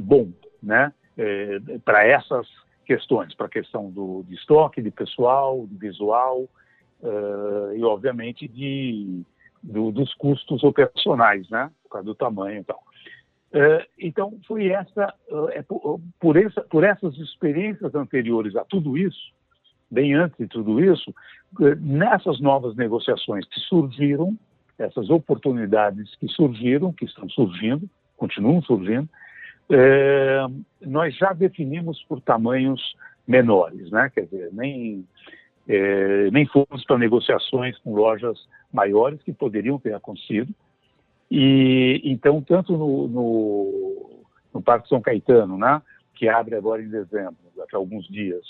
bom, 0.01 0.31
né? 0.61 0.91
É, 1.15 1.59
para 1.85 2.07
essas 2.07 2.47
questões, 2.85 3.35
para 3.35 3.45
a 3.45 3.49
questão 3.49 3.91
do, 3.91 4.23
de 4.27 4.33
estoque, 4.33 4.81
de 4.81 4.89
pessoal, 4.89 5.67
de 5.67 5.77
visual 5.77 6.49
uh, 7.01 7.75
e, 7.75 7.83
obviamente, 7.83 8.47
de, 8.47 9.21
do, 9.61 9.91
dos 9.91 10.13
custos 10.15 10.63
operacionais, 10.63 11.47
né? 11.49 11.69
Por 11.83 11.89
causa 11.89 12.05
do 12.05 12.15
tamanho 12.15 12.61
e 12.61 12.63
tal. 12.63 12.83
Uh, 13.53 13.85
então, 13.99 14.39
foi 14.47 14.67
essa, 14.69 15.13
uh, 15.29 15.49
é 15.49 15.61
por, 15.61 16.01
por, 16.19 16.35
essa, 16.35 16.61
por 16.61 16.83
essas 16.83 17.15
experiências 17.17 17.93
anteriores 17.93 18.55
a 18.55 18.65
tudo 18.65 18.97
isso, 18.97 19.31
bem 19.91 20.15
antes 20.15 20.35
de 20.37 20.47
tudo 20.47 20.83
isso, 20.83 21.13
nessas 21.79 22.39
novas 22.39 22.75
negociações 22.75 23.45
que 23.45 23.59
surgiram, 23.59 24.35
essas 24.77 25.09
oportunidades 25.11 26.15
que 26.15 26.27
surgiram, 26.27 26.91
que 26.91 27.05
estão 27.05 27.29
surgindo, 27.29 27.87
continuam 28.17 28.61
surgindo, 28.63 29.07
é, 29.69 30.45
nós 30.81 31.15
já 31.15 31.33
definimos 31.33 32.03
por 32.03 32.21
tamanhos 32.21 32.95
menores, 33.27 33.89
né? 33.91 34.09
Quer 34.13 34.25
dizer, 34.25 34.49
nem, 34.51 35.05
é, 35.67 36.29
nem 36.31 36.45
fomos 36.47 36.83
para 36.85 36.97
negociações 36.97 37.77
com 37.79 37.93
lojas 37.93 38.37
maiores 38.71 39.21
que 39.23 39.31
poderiam 39.31 39.79
ter 39.79 39.93
acontecido. 39.93 40.53
E 41.35 41.99
então, 42.03 42.43
tanto 42.43 42.77
no, 42.77 43.07
no, 43.07 44.23
no 44.53 44.61
Parque 44.61 44.87
São 44.87 45.01
Caetano, 45.01 45.57
né? 45.57 45.81
Que 46.13 46.29
abre 46.29 46.55
agora 46.55 46.79
em 46.79 46.87
dezembro, 46.87 47.35
daqui 47.57 47.75
a 47.75 47.79
alguns 47.79 48.07
dias, 48.07 48.45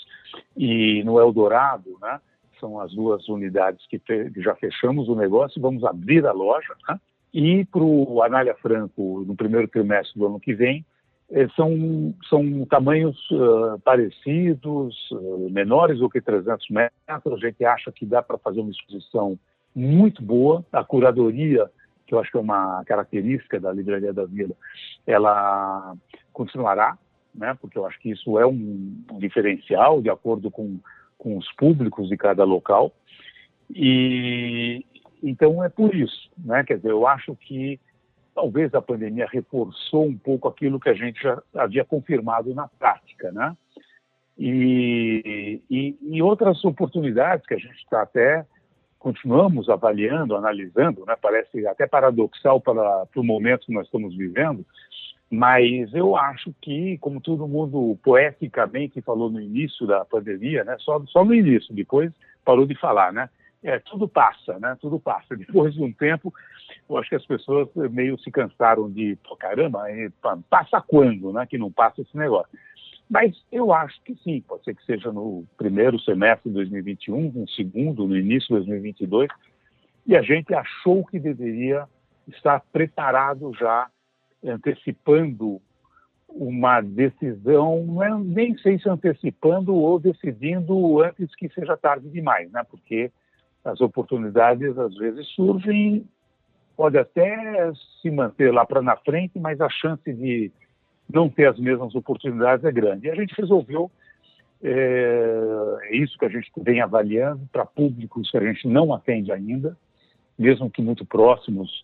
e 0.54 1.02
no 1.02 1.18
Eldorado, 1.18 1.96
né? 2.02 2.20
São 2.60 2.78
as 2.78 2.92
duas 2.92 3.26
unidades 3.26 3.86
que, 3.86 3.98
que 3.98 4.30
já 4.36 4.54
fechamos 4.56 5.08
o 5.08 5.14
negócio, 5.14 5.62
vamos 5.62 5.82
abrir 5.82 6.26
a 6.26 6.32
loja, 6.32 6.74
né? 6.86 7.00
E 7.32 7.64
para 7.64 7.82
o 7.82 8.22
Anália 8.22 8.54
Franco, 8.56 9.24
no 9.26 9.34
primeiro 9.34 9.66
trimestre 9.66 10.20
do 10.20 10.26
ano 10.26 10.38
que 10.38 10.52
vem, 10.52 10.84
é, 11.30 11.48
são, 11.56 12.14
são 12.28 12.66
tamanhos 12.66 13.16
uh, 13.30 13.80
parecidos, 13.82 14.94
uh, 15.10 15.48
menores 15.50 16.00
do 16.00 16.10
que 16.10 16.20
300 16.20 16.68
metros. 16.68 17.42
A 17.42 17.46
gente 17.46 17.64
acha 17.64 17.90
que 17.90 18.04
dá 18.04 18.22
para 18.22 18.36
fazer 18.36 18.60
uma 18.60 18.70
exposição 18.70 19.38
muito 19.74 20.22
boa. 20.22 20.62
A 20.70 20.84
curadoria, 20.84 21.68
que 22.06 22.14
eu 22.14 22.20
acho 22.20 22.30
que 22.30 22.36
é 22.36 22.40
uma 22.40 22.84
característica 22.84 23.58
da 23.58 23.72
Livraria 23.72 24.12
da 24.12 24.24
Vila, 24.24 24.54
ela 25.06 25.94
continuará, 26.32 26.98
né? 27.34 27.56
porque 27.60 27.78
eu 27.78 27.86
acho 27.86 27.98
que 28.00 28.10
isso 28.10 28.38
é 28.38 28.46
um, 28.46 29.04
diferencial 29.18 30.00
de 30.02 30.10
acordo 30.10 30.50
com, 30.50 30.78
com 31.18 31.36
os 31.36 31.50
públicos 31.52 32.08
de 32.08 32.16
cada 32.16 32.44
local. 32.44 32.92
E 33.74 34.84
então 35.22 35.64
é 35.64 35.70
por 35.70 35.94
isso, 35.94 36.30
né? 36.36 36.62
Quer 36.64 36.76
dizer, 36.76 36.90
eu 36.90 37.06
acho 37.06 37.34
que 37.34 37.80
talvez 38.34 38.74
a 38.74 38.82
pandemia 38.82 39.26
reforçou 39.30 40.04
um 40.04 40.18
pouco 40.18 40.46
aquilo 40.46 40.78
que 40.78 40.90
a 40.90 40.94
gente 40.94 41.22
já 41.22 41.42
havia 41.54 41.82
confirmado 41.82 42.54
na 42.54 42.68
prática, 42.68 43.32
né? 43.32 43.56
E, 44.36 45.62
e, 45.70 45.96
e 46.02 46.20
outras 46.20 46.62
oportunidades 46.64 47.46
que 47.46 47.54
a 47.54 47.58
gente 47.58 47.76
está 47.76 48.02
até 48.02 48.44
continuamos 49.04 49.68
avaliando, 49.68 50.34
analisando, 50.34 51.04
né? 51.04 51.14
Parece 51.20 51.66
até 51.66 51.86
paradoxal 51.86 52.58
para, 52.58 53.04
para 53.04 53.20
o 53.20 53.22
momento 53.22 53.66
que 53.66 53.72
nós 53.74 53.84
estamos 53.84 54.16
vivendo, 54.16 54.64
mas 55.30 55.92
eu 55.92 56.16
acho 56.16 56.54
que, 56.62 56.96
como 57.02 57.20
todo 57.20 57.46
mundo 57.46 57.98
poeticamente 58.02 59.02
falou 59.02 59.28
no 59.28 59.38
início 59.38 59.86
da 59.86 60.06
pandemia, 60.06 60.64
né? 60.64 60.76
Só, 60.78 61.04
só 61.04 61.22
no 61.22 61.34
início, 61.34 61.74
depois 61.74 62.10
parou 62.42 62.64
de 62.64 62.74
falar, 62.76 63.12
né? 63.12 63.28
É, 63.62 63.78
tudo 63.78 64.08
passa, 64.08 64.58
né? 64.58 64.74
Tudo 64.80 64.98
passa. 64.98 65.36
Depois 65.36 65.74
de 65.74 65.82
um 65.82 65.92
tempo, 65.92 66.32
eu 66.88 66.96
acho 66.96 67.10
que 67.10 67.16
as 67.16 67.26
pessoas 67.26 67.68
meio 67.74 68.18
se 68.20 68.30
cansaram 68.30 68.90
de, 68.90 69.18
pô, 69.22 69.36
caramba, 69.36 69.84
passa 70.48 70.80
quando, 70.80 71.30
né? 71.30 71.44
Que 71.44 71.58
não 71.58 71.70
passa 71.70 72.00
esse 72.00 72.16
negócio. 72.16 72.58
Mas 73.14 73.32
eu 73.52 73.72
acho 73.72 74.02
que 74.02 74.16
sim, 74.24 74.40
pode 74.40 74.64
ser 74.64 74.74
que 74.74 74.84
seja 74.84 75.12
no 75.12 75.44
primeiro 75.56 76.00
semestre 76.00 76.50
de 76.50 76.54
2021, 76.56 77.30
no 77.30 77.48
segundo, 77.50 78.08
no 78.08 78.16
início 78.16 78.48
de 78.48 78.66
2022, 78.66 79.30
e 80.04 80.16
a 80.16 80.22
gente 80.22 80.52
achou 80.52 81.06
que 81.06 81.20
deveria 81.20 81.86
estar 82.26 82.60
preparado 82.72 83.52
já, 83.54 83.86
antecipando 84.44 85.62
uma 86.28 86.80
decisão, 86.80 87.84
não 87.84 88.02
é, 88.02 88.18
nem 88.18 88.58
sei 88.58 88.80
se 88.80 88.88
antecipando 88.88 89.72
ou 89.72 90.00
decidindo 90.00 91.00
antes 91.00 91.32
que 91.36 91.48
seja 91.50 91.76
tarde 91.76 92.08
demais, 92.08 92.50
né? 92.50 92.64
Porque 92.68 93.12
as 93.64 93.80
oportunidades 93.80 94.76
às 94.76 94.96
vezes 94.96 95.24
surgem 95.36 96.04
pode 96.76 96.98
até 96.98 97.70
se 98.02 98.10
manter 98.10 98.52
lá 98.52 98.66
para 98.66 98.82
na 98.82 98.96
frente, 98.96 99.38
mas 99.38 99.60
a 99.60 99.68
chance 99.68 100.12
de 100.12 100.50
não 101.12 101.28
ter 101.28 101.48
as 101.48 101.58
mesmas 101.58 101.94
oportunidades 101.94 102.64
é 102.64 102.72
grande. 102.72 103.06
E 103.06 103.10
a 103.10 103.14
gente 103.14 103.34
resolveu, 103.36 103.90
é, 104.62 105.78
é 105.82 105.96
isso 105.96 106.18
que 106.18 106.24
a 106.24 106.28
gente 106.28 106.50
vem 106.58 106.80
avaliando 106.80 107.46
para 107.52 107.66
públicos 107.66 108.30
que 108.30 108.36
a 108.36 108.44
gente 108.44 108.66
não 108.66 108.92
atende 108.92 109.30
ainda, 109.32 109.76
mesmo 110.38 110.70
que 110.70 110.82
muito 110.82 111.04
próximos 111.04 111.82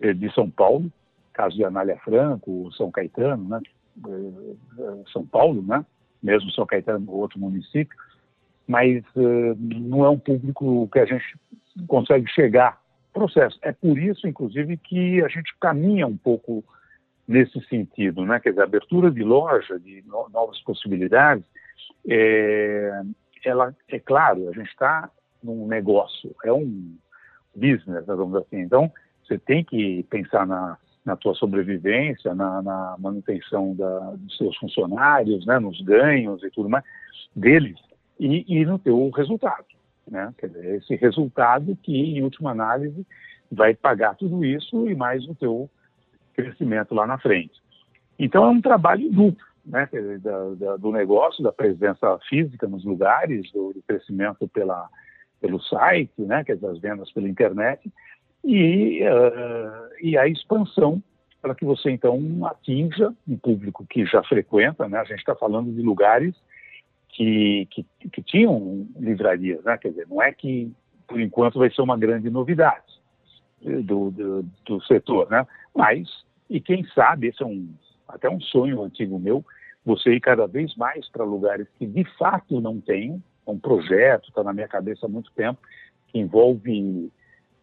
é, 0.00 0.12
de 0.12 0.32
São 0.34 0.50
Paulo, 0.50 0.90
caso 1.32 1.56
de 1.56 1.64
Anália 1.64 1.98
Franco, 2.04 2.70
São 2.72 2.90
Caetano, 2.90 3.48
né? 3.48 3.60
É, 4.06 5.10
São 5.12 5.24
Paulo, 5.26 5.62
né? 5.62 5.84
mesmo 6.22 6.50
São 6.52 6.64
Caetano, 6.64 7.10
outro 7.10 7.38
município, 7.38 7.96
mas 8.66 9.02
é, 9.16 9.54
não 9.58 10.04
é 10.04 10.10
um 10.10 10.18
público 10.18 10.88
que 10.92 10.98
a 10.98 11.04
gente 11.04 11.24
consegue 11.88 12.30
chegar 12.30 12.80
processo. 13.12 13.58
É 13.62 13.72
por 13.72 13.98
isso, 13.98 14.26
inclusive, 14.26 14.76
que 14.76 15.22
a 15.22 15.28
gente 15.28 15.54
caminha 15.60 16.06
um 16.06 16.16
pouco 16.16 16.64
nesse 17.26 17.60
sentido, 17.66 18.24
né? 18.24 18.40
Quer 18.40 18.50
dizer, 18.50 18.62
a 18.62 18.64
abertura 18.64 19.10
de 19.10 19.22
loja, 19.22 19.78
de 19.78 20.02
no, 20.06 20.28
novas 20.30 20.60
possibilidades, 20.62 21.44
é, 22.08 23.02
ela, 23.44 23.74
é 23.88 23.98
claro, 23.98 24.48
a 24.48 24.52
gente 24.52 24.70
está 24.70 25.10
num 25.42 25.66
negócio, 25.66 26.34
é 26.44 26.52
um 26.52 26.96
business, 27.54 28.06
vamos 28.06 28.32
dizer 28.32 28.38
assim. 28.38 28.60
Então, 28.60 28.92
você 29.24 29.38
tem 29.38 29.64
que 29.64 30.02
pensar 30.04 30.46
na, 30.46 30.76
na 31.04 31.16
tua 31.16 31.34
sobrevivência, 31.34 32.34
na, 32.34 32.62
na 32.62 32.96
manutenção 32.98 33.74
da, 33.74 33.98
dos 34.16 34.36
seus 34.36 34.56
funcionários, 34.56 35.46
né? 35.46 35.58
Nos 35.58 35.80
ganhos 35.80 36.42
e 36.42 36.50
tudo 36.50 36.68
mais 36.68 36.84
deles 37.34 37.78
e, 38.18 38.44
e 38.46 38.64
no 38.64 38.78
teu 38.78 39.10
resultado. 39.10 39.64
Né? 40.08 40.32
Quer 40.38 40.48
dizer, 40.48 40.76
esse 40.76 40.94
resultado 40.96 41.76
que, 41.82 41.96
em 41.96 42.22
última 42.22 42.50
análise, 42.50 43.06
vai 43.50 43.74
pagar 43.74 44.14
tudo 44.16 44.44
isso 44.44 44.88
e 44.88 44.94
mais 44.94 45.24
o 45.26 45.34
teu 45.34 45.68
crescimento 46.34 46.94
lá 46.94 47.06
na 47.06 47.18
frente. 47.18 47.60
Então, 48.18 48.44
é 48.44 48.48
um 48.48 48.60
trabalho 48.60 49.10
duplo, 49.10 49.46
né? 49.64 49.88
Da, 50.20 50.54
da, 50.54 50.76
do 50.76 50.92
negócio, 50.92 51.42
da 51.42 51.52
presença 51.52 52.18
física 52.28 52.66
nos 52.66 52.84
lugares, 52.84 53.50
do, 53.52 53.72
do 53.72 53.82
crescimento 53.82 54.46
pela, 54.48 54.88
pelo 55.40 55.60
site, 55.60 56.20
né? 56.22 56.44
Quer 56.44 56.54
dizer, 56.54 56.68
as 56.68 56.78
vendas 56.78 57.10
pela 57.12 57.28
internet 57.28 57.90
e, 58.44 59.02
uh, 59.02 59.94
e 60.00 60.16
a 60.16 60.26
expansão 60.26 61.02
para 61.40 61.54
que 61.54 61.64
você, 61.64 61.90
então, 61.90 62.20
atinja 62.46 63.12
um 63.26 63.36
público 63.36 63.84
que 63.84 64.06
já 64.06 64.22
frequenta, 64.22 64.88
né? 64.88 64.98
A 64.98 65.04
gente 65.04 65.18
está 65.18 65.34
falando 65.34 65.72
de 65.72 65.82
lugares 65.82 66.34
que, 67.08 67.66
que, 67.70 67.84
que 68.10 68.22
tinham 68.22 68.86
livrarias, 68.96 69.62
né? 69.64 69.76
Quer 69.78 69.88
dizer, 69.88 70.06
não 70.08 70.22
é 70.22 70.32
que 70.32 70.72
por 71.08 71.20
enquanto 71.20 71.58
vai 71.58 71.70
ser 71.70 71.82
uma 71.82 71.98
grande 71.98 72.30
novidade 72.30 72.91
do, 73.62 74.10
do, 74.10 74.44
do, 74.64 74.82
setor, 74.84 75.30
né? 75.30 75.46
Mas, 75.74 76.08
e 76.50 76.60
quem 76.60 76.84
sabe, 76.88 77.28
esse 77.28 77.42
é 77.42 77.46
um, 77.46 77.68
até 78.08 78.28
um 78.28 78.40
sonho 78.40 78.82
antigo 78.82 79.18
meu, 79.18 79.44
você 79.84 80.14
ir 80.14 80.20
cada 80.20 80.46
vez 80.46 80.74
mais 80.76 81.08
para 81.10 81.24
lugares 81.24 81.66
que 81.78 81.86
de 81.86 82.04
fato 82.16 82.60
não 82.60 82.80
tem, 82.80 83.22
é 83.46 83.50
um 83.50 83.58
projeto, 83.58 84.28
está 84.28 84.42
na 84.42 84.52
minha 84.52 84.68
cabeça 84.68 85.06
há 85.06 85.08
muito 85.08 85.30
tempo, 85.32 85.60
que 86.08 86.18
envolve 86.18 87.10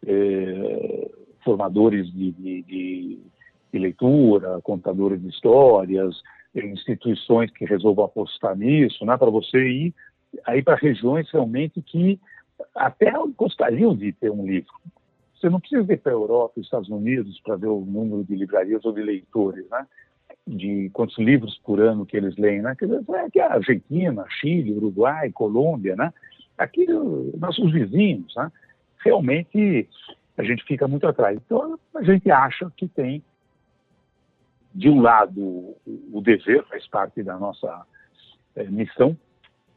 é, 0.05 1.11
formadores 1.43 2.11
de, 2.11 2.31
de, 2.31 2.61
de, 2.63 3.19
de 3.71 3.79
leitura, 3.79 4.59
contadores 4.61 5.21
de 5.21 5.29
histórias, 5.29 6.21
instituições 6.55 7.51
que 7.51 7.63
resolvam 7.63 8.05
apostar 8.05 8.55
nisso, 8.57 9.05
né, 9.05 9.15
para 9.17 9.29
você 9.29 9.59
ir 9.59 9.93
aí 10.45 10.61
para 10.61 10.75
regiões 10.75 11.29
realmente 11.31 11.81
que 11.81 12.19
até 12.75 13.11
gostariam 13.35 13.95
de 13.95 14.11
ter 14.11 14.29
um 14.29 14.45
livro. 14.45 14.73
Você 15.39 15.49
não 15.49 15.59
precisa 15.59 15.93
ir 15.93 15.97
para 15.97 16.11
a 16.11 16.15
Europa, 16.15 16.59
Estados 16.59 16.89
Unidos, 16.89 17.39
para 17.41 17.55
ver 17.55 17.67
o 17.67 17.79
número 17.79 18.23
de 18.25 18.35
livrarias 18.35 18.83
ou 18.83 18.91
de 18.91 19.01
leitores, 19.01 19.67
né? 19.69 19.87
De 20.45 20.89
quantos 20.91 21.17
livros 21.17 21.57
por 21.63 21.79
ano 21.79 22.05
que 22.05 22.17
eles 22.17 22.35
leem, 22.35 22.61
né? 22.61 22.75
Quer 22.77 22.87
dizer, 22.87 23.15
aqui 23.15 23.39
a 23.39 23.53
Argentina, 23.53 24.25
Chile, 24.39 24.73
Uruguai, 24.73 25.31
Colômbia, 25.31 25.95
né? 25.95 26.13
Aqui, 26.57 26.85
nossos 27.37 27.71
vizinhos, 27.71 28.35
né? 28.35 28.51
Realmente, 28.97 29.87
a 30.37 30.43
gente 30.43 30.63
fica 30.65 30.87
muito 30.87 31.07
atrás. 31.07 31.39
Então, 31.45 31.79
a 31.95 32.03
gente 32.03 32.29
acha 32.29 32.69
que 32.75 32.87
tem, 32.87 33.23
de 34.75 34.89
um 34.89 35.01
lado, 35.01 35.75
o 36.11 36.21
dever, 36.21 36.65
faz 36.65 36.85
parte 36.87 37.23
da 37.23 37.37
nossa 37.37 37.85
é, 38.55 38.65
missão, 38.65 39.17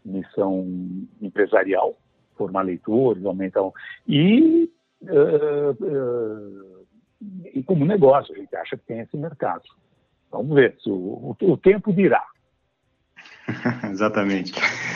missão 0.04 0.66
empresarial, 1.21 1.97
formar 2.37 2.62
leitores, 2.62 3.25
aumentar. 3.25 3.62
E, 4.09 4.69
uh, 5.03 5.71
uh, 5.81 6.87
e 7.55 7.63
como 7.63 7.85
negócio, 7.85 8.35
a 8.35 8.39
gente 8.39 8.55
acha 8.57 8.77
que 8.77 8.85
tem 8.85 9.01
esse 9.01 9.17
mercado. 9.17 9.63
Vamos 10.31 10.55
ver, 10.55 10.77
se 10.83 10.91
o, 10.91 11.37
o, 11.41 11.53
o 11.53 11.57
tempo 11.57 11.93
dirá. 11.93 12.25
Exatamente. 13.91 14.53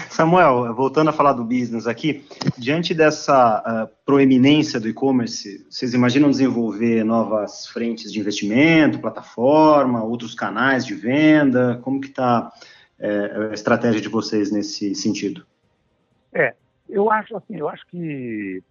Samuel, 0.09 0.75
voltando 0.75 1.11
a 1.11 1.13
falar 1.13 1.33
do 1.35 1.45
business 1.45 1.87
aqui, 1.87 2.25
diante 2.57 2.95
dessa 2.95 3.63
uh, 3.63 3.97
proeminência 4.05 4.81
do 4.81 4.89
e-commerce, 4.89 5.67
vocês 5.69 5.95
imaginam 5.95 6.31
desenvolver 6.31 7.05
novas 7.05 7.67
frentes 7.67 8.13
de 8.13 8.19
investimento, 8.19 8.99
plataforma, 8.99 10.03
outros 10.03 10.35
canais 10.35 10.87
de 10.87 10.95
venda? 10.95 11.79
Como 11.83 12.01
que 12.01 12.09
está 12.09 12.51
é, 12.99 13.49
a 13.51 13.55
estratégia 13.55 14.01
de 14.01 14.09
vocês 14.09 14.51
nesse 14.51 14.95
sentido? 14.95 15.47
É, 16.33 16.55
eu 16.89 17.11
acho 17.11 17.37
assim, 17.37 17.57
eu 17.57 17.69
acho 17.69 17.87
que 17.89 18.63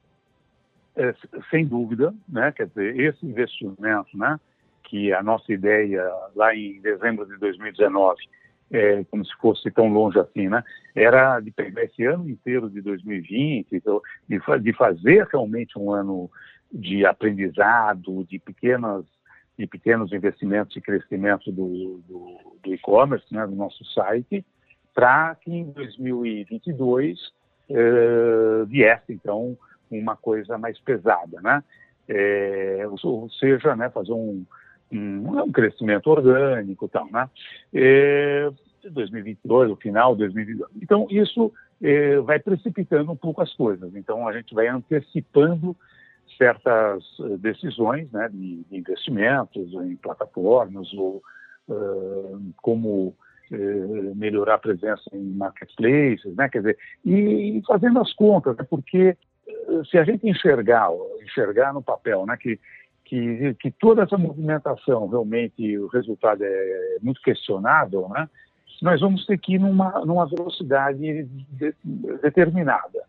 é, 0.95 1.13
sem 1.49 1.65
dúvida, 1.65 2.13
né, 2.27 2.51
quer 2.51 2.67
dizer, 2.67 2.99
esse 2.99 3.25
investimento, 3.25 4.17
né, 4.17 4.39
que 4.83 5.11
a 5.11 5.21
nossa 5.21 5.51
ideia 5.51 6.03
lá 6.35 6.55
em 6.55 6.79
dezembro 6.81 7.25
de 7.25 7.37
2019, 7.37 8.21
é, 8.71 9.03
como 9.05 9.25
se 9.25 9.33
fosse 9.35 9.69
tão 9.71 9.91
longe 9.91 10.19
assim, 10.19 10.47
né, 10.47 10.63
era 10.95 11.39
de 11.39 11.51
pegar 11.51 11.83
esse 11.83 12.05
ano 12.05 12.29
inteiro 12.29 12.69
de 12.69 12.81
2020, 12.81 13.67
então, 13.73 14.01
de, 14.27 14.39
de 14.61 14.73
fazer 14.73 15.27
realmente 15.31 15.77
um 15.77 15.91
ano 15.91 16.29
de 16.71 17.05
aprendizado, 17.05 18.25
de 18.25 18.39
pequenas 18.39 19.05
de 19.57 19.65
pequenos 19.65 20.11
investimentos 20.11 20.75
e 20.75 20.81
crescimento 20.81 21.49
do, 21.49 22.01
do, 22.05 22.57
do 22.61 22.73
e-commerce, 22.73 23.25
né, 23.33 23.47
do 23.47 23.55
nosso 23.55 23.85
site, 23.85 24.45
para 24.93 25.33
que 25.35 25.49
em 25.49 25.71
2022 25.71 27.17
eh, 27.69 28.65
viesse, 28.67 29.13
então, 29.13 29.57
uma 29.92 30.15
coisa 30.15 30.58
mais 30.58 30.80
pesada, 30.80 31.42
né? 31.42 31.63
É, 32.08 32.86
ou 33.04 33.30
seja, 33.32 33.75
né, 33.75 33.89
fazer 33.89 34.13
um, 34.13 34.46
um, 34.92 35.42
um 35.42 35.51
crescimento 35.51 36.08
orgânico 36.08 36.88
tal, 36.88 37.10
né? 37.12 37.30
É, 37.74 38.51
2022, 38.89 39.72
o 39.72 39.75
final 39.75 40.13
de 40.13 40.20
2022. 40.20 40.72
Então, 40.82 41.08
isso 41.10 41.51
é, 41.82 42.20
vai 42.20 42.39
precipitando 42.39 43.12
um 43.12 43.15
pouco 43.15 43.42
as 43.42 43.54
coisas. 43.56 43.96
Então, 43.96 44.27
a 44.27 44.34
gente 44.34 44.54
vai 44.54 44.68
antecipando 44.68 45.75
certas 46.38 47.04
eh, 47.20 47.38
decisões 47.38 48.12
né, 48.12 48.30
de, 48.30 48.63
de 48.63 48.77
investimentos 48.77 49.74
em 49.74 49.96
plataformas 49.96 50.92
ou 50.94 51.22
uh, 51.70 52.54
como 52.62 53.15
uh, 53.51 54.15
melhorar 54.15 54.56
a 54.56 54.60
presença 54.60 55.04
em 55.13 55.24
marketplaces, 55.24 56.36
né, 56.36 56.50
quer 56.50 56.60
dizer, 56.60 56.77
e, 57.04 57.58
e 57.58 57.63
fazendo 57.65 58.00
as 58.00 58.12
contas, 58.13 58.58
né, 58.58 58.65
porque 58.70 59.15
se 59.89 59.97
a 59.97 60.03
gente 60.03 60.27
enxergar, 60.27 60.89
enxergar 61.23 61.73
no 61.73 61.81
papel, 61.81 62.25
né, 62.25 62.38
que 62.38 62.60
que, 63.05 63.53
que 63.60 63.71
toda 63.71 64.03
essa 64.03 64.17
movimentação 64.17 65.08
realmente 65.08 65.77
o 65.77 65.88
resultado 65.88 66.43
é 66.43 66.97
muito 67.01 67.21
questionável, 67.21 68.10
né? 68.10 68.27
Nós 68.81 68.99
vamos 68.99 69.25
ter 69.25 69.38
que 69.38 69.53
ir 69.53 69.60
numa, 69.60 70.03
numa 70.03 70.25
velocidade 70.25 71.23
de, 71.23 71.75
determinada, 72.21 73.03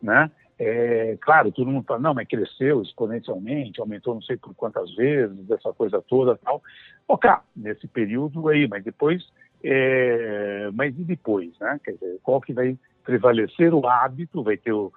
né? 0.00 0.30
É, 0.58 1.16
claro, 1.20 1.50
todo 1.50 1.70
mundo 1.70 1.84
fala, 1.86 2.00
não, 2.00 2.14
mas 2.14 2.28
cresceu 2.28 2.82
exponencialmente, 2.82 3.80
aumentou 3.80 4.14
não 4.14 4.22
sei 4.22 4.36
por 4.36 4.54
quantas 4.54 4.94
vezes, 4.94 5.50
essa 5.50 5.72
coisa 5.72 6.00
toda 6.02 6.36
tal. 6.36 6.62
Ok, 7.08 7.30
nesse 7.56 7.88
período 7.88 8.48
aí, 8.48 8.68
mas 8.68 8.84
depois, 8.84 9.26
é, 9.64 10.70
mas 10.72 10.96
e 10.98 11.02
depois, 11.02 11.58
né? 11.58 11.80
Quer 11.84 11.92
dizer, 11.92 12.18
qual 12.22 12.40
que 12.40 12.52
vai 12.52 12.78
prevalecer 13.02 13.74
o 13.74 13.86
hábito, 13.86 14.42
vai 14.42 14.56
ter 14.56 14.72
o, 14.72 14.92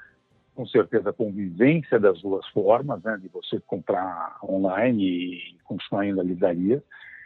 com 0.56 0.66
certeza 0.68 1.10
a 1.10 1.14
convivência 1.14 2.00
das 2.00 2.22
duas 2.22 2.48
formas, 2.50 3.02
né? 3.04 3.18
De 3.22 3.28
você 3.30 3.60
comprar 3.62 4.38
online 4.44 5.04
e 5.04 5.58
continuar 5.64 6.06
indo 6.06 6.22
à 6.22 6.24
livraria. 6.24 6.82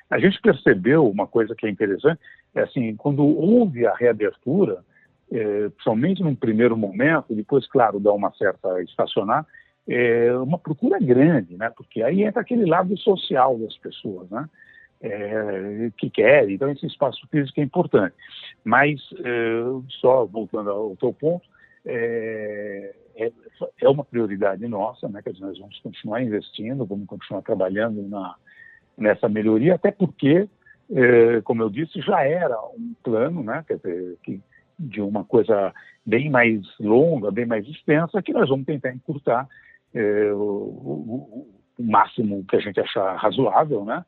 A 0.09 0.19
gente 0.19 0.39
percebeu 0.41 1.09
uma 1.09 1.27
coisa 1.27 1.53
que 1.53 1.65
é 1.65 1.69
interessante, 1.69 2.19
é 2.55 2.61
assim, 2.61 2.95
quando 2.95 3.25
houve 3.25 3.85
a 3.85 3.93
reabertura, 3.93 4.83
é, 5.31 5.69
somente 5.83 6.23
num 6.23 6.35
primeiro 6.35 6.77
momento, 6.77 7.35
depois, 7.35 7.67
claro, 7.67 7.99
dá 7.99 8.13
uma 8.13 8.31
certa 8.31 8.81
estacionar, 8.81 9.45
é 9.87 10.33
uma 10.37 10.57
procura 10.57 10.97
grande, 10.99 11.57
né? 11.57 11.69
Porque 11.75 12.01
aí 12.01 12.23
entra 12.23 12.41
aquele 12.41 12.65
lado 12.65 12.97
social 12.97 13.57
das 13.57 13.77
pessoas, 13.77 14.29
né? 14.29 14.49
É, 14.99 15.91
que 15.95 16.09
querem, 16.09 16.55
então 16.55 16.71
esse 16.71 16.87
espaço 16.87 17.21
físico 17.29 17.59
é 17.59 17.63
importante. 17.63 18.15
Mas, 18.63 18.99
é, 19.23 19.61
só 20.01 20.25
voltando 20.25 20.71
ao 20.71 20.95
teu 20.95 21.13
ponto, 21.13 21.45
é, 21.85 22.95
é, 23.17 23.31
é, 23.81 23.89
uma 23.89 24.05
prioridade 24.05 24.67
nossa, 24.67 25.07
né? 25.09 25.21
Quer 25.21 25.33
dizer, 25.33 25.45
nós 25.45 25.59
vamos 25.59 25.79
continuar 25.79 26.21
investindo, 26.21 26.85
vamos 26.85 27.07
continuar 27.07 27.41
trabalhando 27.41 28.07
na, 28.07 28.35
nessa 28.97 29.27
melhoria, 29.27 29.75
até 29.75 29.91
porque, 29.91 30.47
é, 30.91 31.41
como 31.41 31.63
eu 31.63 31.69
disse, 31.69 31.99
já 32.01 32.23
era 32.23 32.57
um 32.61 32.93
plano, 33.03 33.43
né? 33.43 33.63
Quer 33.67 33.77
dizer, 33.77 34.17
que 34.23 34.41
de 34.79 35.01
uma 35.01 35.23
coisa 35.23 35.73
bem 36.05 36.29
mais 36.29 36.61
longa, 36.79 37.31
bem 37.31 37.45
mais 37.45 37.67
extensa, 37.67 38.21
que 38.21 38.31
nós 38.31 38.47
vamos 38.47 38.65
tentar 38.65 38.93
encurtar 38.93 39.47
é, 39.93 40.31
o, 40.31 40.37
o, 40.37 41.47
o, 41.79 41.83
máximo 41.83 42.45
que 42.45 42.55
a 42.55 42.59
gente 42.59 42.79
achar 42.79 43.15
razoável, 43.15 43.83
né? 43.83 44.05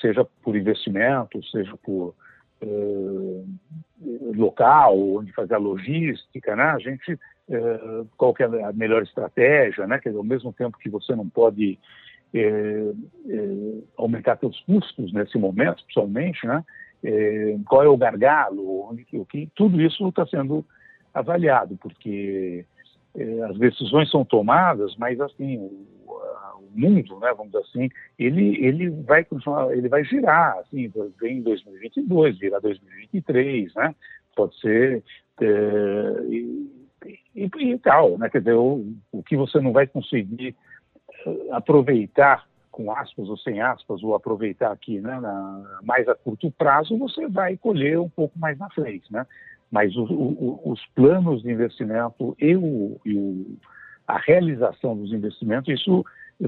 seja 0.00 0.24
por 0.42 0.56
investimento, 0.56 1.44
seja 1.50 1.76
por 1.82 2.14
é, 2.60 2.66
local, 4.36 5.16
onde 5.16 5.32
fazer 5.32 5.54
a 5.54 5.58
logística, 5.58 6.54
né? 6.54 6.64
a 6.64 6.78
gente, 6.78 7.18
é, 7.50 8.04
qual 8.16 8.34
é 8.38 8.64
a 8.64 8.72
melhor 8.72 9.02
estratégia, 9.02 9.86
né? 9.86 9.98
Quer 9.98 10.10
dizer, 10.10 10.18
ao 10.18 10.24
mesmo 10.24 10.52
tempo 10.52 10.78
que 10.78 10.88
você 10.88 11.14
não 11.16 11.28
pode 11.28 11.78
é, 12.32 12.40
é, 12.40 13.42
aumentar 13.96 14.38
seus 14.38 14.60
custos 14.60 15.12
nesse 15.12 15.36
momento, 15.38 15.82
principalmente, 15.84 16.46
né? 16.46 16.64
é, 17.02 17.56
qual 17.66 17.82
é 17.82 17.88
o 17.88 17.96
gargalo, 17.96 18.88
onde, 18.90 19.06
o 19.12 19.24
que, 19.24 19.48
tudo 19.54 19.80
isso 19.80 20.08
está 20.08 20.26
sendo 20.26 20.64
avaliado, 21.12 21.76
porque 21.80 22.64
as 23.48 23.58
decisões 23.58 24.10
são 24.10 24.24
tomadas, 24.24 24.96
mas 24.96 25.20
assim 25.20 25.58
o, 25.58 25.86
o, 26.06 26.68
mundo, 26.74 27.18
né, 27.18 27.32
vamos 27.36 27.52
dizer 27.52 27.64
assim, 27.64 27.90
ele 28.18 28.64
ele 28.64 28.90
vai 28.90 29.24
continuar, 29.24 29.76
ele 29.76 29.88
vai 29.88 30.04
girar, 30.04 30.58
assim, 30.58 30.92
vem 31.20 31.38
em 31.38 31.42
2022, 31.42 32.38
virá 32.38 32.58
2023, 32.60 33.74
né, 33.74 33.94
pode 34.36 34.58
ser 34.60 35.02
é, 35.40 35.44
e, 36.28 36.70
e, 37.34 37.50
e, 37.56 37.78
tal, 37.78 38.18
né, 38.18 38.28
quer 38.28 38.38
dizer, 38.38 38.54
o, 38.54 38.84
o 39.12 39.22
que 39.22 39.36
você 39.36 39.60
não 39.60 39.72
vai 39.72 39.86
conseguir 39.86 40.54
é, 41.26 41.52
aproveitar 41.52 42.46
com 42.78 42.92
aspas 42.92 43.28
ou 43.28 43.36
sem 43.36 43.60
aspas, 43.60 44.04
ou 44.04 44.14
aproveitar 44.14 44.70
aqui 44.70 45.00
né, 45.00 45.18
na, 45.18 45.80
mais 45.82 46.08
a 46.08 46.14
curto 46.14 46.48
prazo, 46.52 46.96
você 46.96 47.26
vai 47.26 47.56
colher 47.56 47.98
um 47.98 48.08
pouco 48.08 48.38
mais 48.38 48.56
na 48.56 48.70
frente. 48.70 49.12
Né? 49.12 49.26
Mas 49.70 49.94
o, 49.96 50.04
o, 50.04 50.72
os 50.72 50.80
planos 50.94 51.42
de 51.42 51.50
investimento 51.50 52.36
e, 52.40 52.56
o, 52.56 53.00
e 53.04 53.58
a 54.06 54.18
realização 54.18 54.96
dos 54.96 55.12
investimentos, 55.12 55.72
isso 55.72 56.04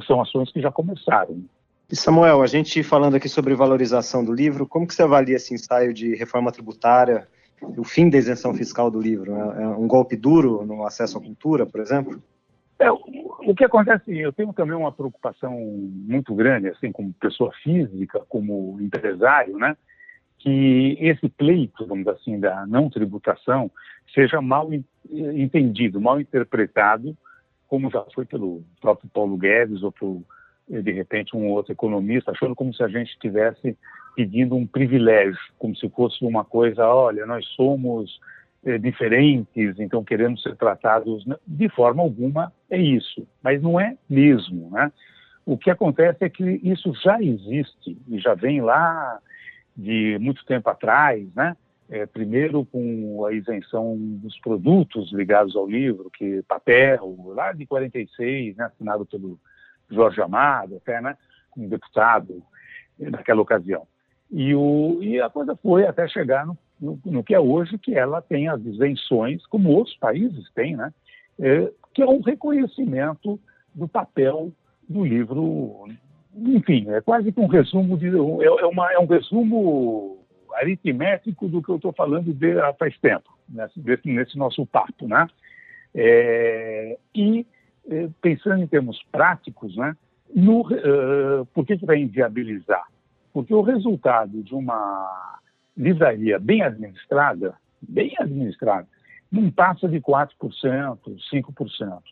são 0.07 0.21
ações 0.21 0.51
que 0.51 0.61
já 0.61 0.71
começaram. 0.71 1.43
E 1.91 1.97
Samuel, 1.97 2.41
a 2.41 2.47
gente 2.47 2.83
falando 2.83 3.17
aqui 3.17 3.29
sobre 3.29 3.55
valorização 3.55 4.25
do 4.25 4.33
livro, 4.33 4.67
como 4.67 4.87
que 4.87 4.95
você 4.95 5.03
avalia 5.03 5.37
esse 5.37 5.53
ensaio 5.53 5.93
de 5.93 6.15
reforma 6.15 6.53
tributária, 6.53 7.27
o 7.61 7.85
fim 7.85 8.09
da 8.09 8.17
isenção 8.17 8.55
fiscal 8.55 8.91
do 8.91 9.01
livro? 9.01 9.35
É 9.35 9.67
um 9.67 9.87
golpe 9.89 10.17
duro 10.17 10.65
no 10.65 10.87
acesso 10.87 11.19
à 11.19 11.21
cultura, 11.21 11.67
por 11.67 11.81
exemplo? 11.81 12.23
É, 12.79 12.91
o 12.91 13.55
que 13.55 13.65
acontece, 13.65 14.17
eu 14.17 14.33
tenho 14.33 14.53
também 14.55 14.75
uma 14.75 14.93
preocupação 14.93 15.53
muito 15.53 16.35
grande, 16.35 16.69
assim, 16.69 16.91
como 16.91 17.13
pessoa 17.13 17.53
física, 17.63 18.23
como 18.29 18.81
empresário, 18.81 19.59
né, 19.59 19.77
que 20.41 20.97
esse 20.99 21.29
pleito, 21.29 21.87
vamos 21.87 22.05
dizer 22.05 22.17
assim, 22.17 22.41
da 22.41 22.67
não 22.67 22.91
tributação 22.91 23.71
seja 24.13 24.41
mal 24.41 24.69
entendido, 25.09 26.01
mal 26.01 26.21
interpretado, 26.21 27.17
como 27.69 27.91
já 27.91 28.05
foi 28.15 28.25
pelo 28.25 28.65
próprio 28.81 29.09
Paulo 29.11 29.37
Guedes 29.37 29.83
ou 29.83 29.93
por, 29.93 30.23
de 30.69 30.91
repente, 30.91 31.37
um 31.37 31.49
outro 31.51 31.73
economista, 31.73 32.33
achando 32.33 32.55
como 32.55 32.75
se 32.75 32.83
a 32.83 32.89
gente 32.89 33.13
estivesse 33.13 33.77
pedindo 34.17 34.57
um 34.57 34.67
privilégio, 34.67 35.39
como 35.59 35.77
se 35.77 35.89
fosse 35.91 36.25
uma 36.25 36.45
coisa, 36.45 36.87
olha, 36.87 37.25
nós 37.27 37.47
somos 37.55 38.19
é, 38.65 38.77
diferentes, 38.77 39.79
então 39.79 40.03
queremos 40.03 40.43
ser 40.43 40.57
tratados 40.57 41.25
de 41.47 41.69
forma 41.69 42.03
alguma 42.03 42.53
é 42.69 42.79
isso, 42.79 43.27
mas 43.43 43.63
não 43.63 43.79
é 43.79 43.97
mesmo, 44.09 44.71
né? 44.71 44.91
O 45.47 45.57
que 45.57 45.71
acontece 45.71 46.25
é 46.25 46.29
que 46.29 46.61
isso 46.63 46.93
já 47.03 47.21
existe 47.23 47.97
e 48.09 48.19
já 48.19 48.35
vem 48.35 48.61
lá 48.61 49.19
de 49.81 50.19
muito 50.21 50.45
tempo 50.45 50.69
atrás, 50.69 51.27
né? 51.35 51.57
É, 51.89 52.07
primeiro 52.07 52.65
com 52.67 53.27
a 53.27 53.33
isenção 53.33 53.97
dos 53.99 54.39
produtos 54.39 55.13
ligados 55.13 55.57
ao 55.57 55.67
livro, 55.67 56.09
que 56.09 56.41
papel, 56.43 57.17
lá 57.35 57.53
de 57.53 57.67
46, 57.67 58.57
né, 58.57 58.67
assinado 58.67 59.05
pelo 59.05 59.41
Jorge 59.91 60.23
Amado, 60.23 60.77
até, 60.77 61.01
né, 61.01 61.17
um 61.57 61.69
deputado 61.69 62.45
naquela 62.97 63.41
ocasião. 63.41 63.89
E, 64.31 64.55
o, 64.55 65.03
e 65.03 65.21
a 65.21 65.29
coisa 65.29 65.57
foi 65.57 65.85
até 65.85 66.07
chegar 66.07 66.47
no, 66.47 66.57
no, 66.81 67.01
no, 67.05 67.25
que 67.25 67.35
é 67.35 67.41
hoje, 67.41 67.77
que 67.77 67.97
ela 67.97 68.23
tem 68.23 68.47
as 68.47 68.65
isenções, 68.65 69.45
como 69.47 69.71
outros 69.71 69.97
países 69.97 70.49
têm, 70.53 70.77
né, 70.77 70.95
é, 71.41 71.73
que 71.93 72.03
é 72.03 72.07
um 72.07 72.21
reconhecimento 72.21 73.41
do 73.75 73.89
papel 73.89 74.53
do 74.89 75.05
livro. 75.05 75.89
Enfim, 76.35 76.89
é 76.89 77.01
quase 77.01 77.33
que 77.33 77.41
um 77.41 77.47
resumo, 77.47 77.97
de, 77.97 78.09
é, 78.09 78.45
é, 78.45 78.67
uma, 78.67 78.93
é 78.93 78.99
um 78.99 79.07
resumo 79.07 80.19
aritmético 80.55 81.49
do 81.49 81.63
que 81.63 81.71
eu 81.71 81.77
estou 81.77 81.93
falando 81.93 82.33
de, 82.33 82.59
há 82.61 82.73
faz 82.75 82.97
tempo, 82.99 83.37
nesse, 83.49 83.81
nesse 84.05 84.39
nosso 84.39 84.65
papo. 84.67 85.09
Né? 85.09 85.27
É, 85.95 86.99
e, 87.15 87.47
é, 87.89 88.09
pensando 88.21 88.63
em 88.63 88.67
termos 88.67 89.03
práticos, 89.11 89.77
né, 89.77 89.97
no, 90.35 90.61
uh, 90.63 91.45
por 91.47 91.67
que, 91.67 91.77
que 91.77 91.87
vai 91.87 91.99
inviabilizar? 91.99 92.85
Porque 93.33 93.53
o 93.53 93.63
resultado 93.63 94.43
de 94.43 94.55
uma 94.55 95.39
livraria 95.77 96.39
bem 96.39 96.63
administrada, 96.63 97.55
bem 97.81 98.15
administrada, 98.19 98.87
não 99.31 99.51
passa 99.51 99.89
de 99.89 100.01
4%, 100.01 100.31
5%. 101.33 102.03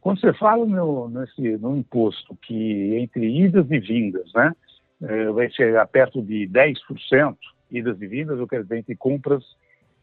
Quando 0.00 0.20
você 0.20 0.32
fala 0.34 0.64
no, 0.64 1.08
nesse, 1.08 1.56
no 1.58 1.76
imposto 1.76 2.36
que 2.42 2.96
entre 2.96 3.26
idas 3.44 3.70
e 3.70 3.78
vindas, 3.78 4.32
né, 4.34 4.54
é, 5.02 5.30
vai 5.30 5.50
chegar 5.50 5.86
perto 5.88 6.22
de 6.22 6.48
10%, 6.48 7.36
idas 7.70 8.00
e 8.00 8.06
vindas, 8.06 8.38
eu 8.38 8.48
quero 8.48 8.62
dizer, 8.62 8.78
entre 8.78 8.96
compras 8.96 9.44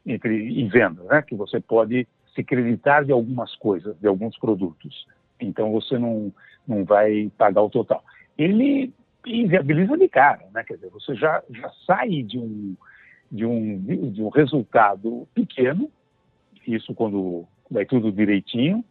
entre, 0.05 0.35
e 0.35 0.67
vendas, 0.67 1.05
né, 1.05 1.21
que 1.21 1.35
você 1.35 1.59
pode 1.59 2.07
se 2.33 2.43
creditar 2.43 3.03
de 3.03 3.11
algumas 3.11 3.55
coisas, 3.55 3.97
de 3.99 4.07
alguns 4.07 4.37
produtos. 4.37 5.07
Então 5.39 5.71
você 5.71 5.97
não, 5.97 6.31
não 6.67 6.85
vai 6.85 7.31
pagar 7.37 7.63
o 7.63 7.69
total. 7.69 8.03
Ele 8.37 8.93
inviabiliza 9.25 9.97
de 9.97 10.07
cara, 10.07 10.45
né? 10.53 10.63
Quer 10.63 10.75
dizer, 10.75 10.89
você 10.89 11.15
já, 11.15 11.43
já 11.49 11.69
sai 11.85 12.23
de 12.23 12.39
um, 12.39 12.75
de, 13.31 13.45
um, 13.45 14.11
de 14.11 14.21
um 14.21 14.29
resultado 14.29 15.27
pequeno, 15.33 15.89
isso 16.65 16.93
quando 16.93 17.45
vai 17.69 17.85
tudo 17.85 18.11
direitinho, 18.11 18.83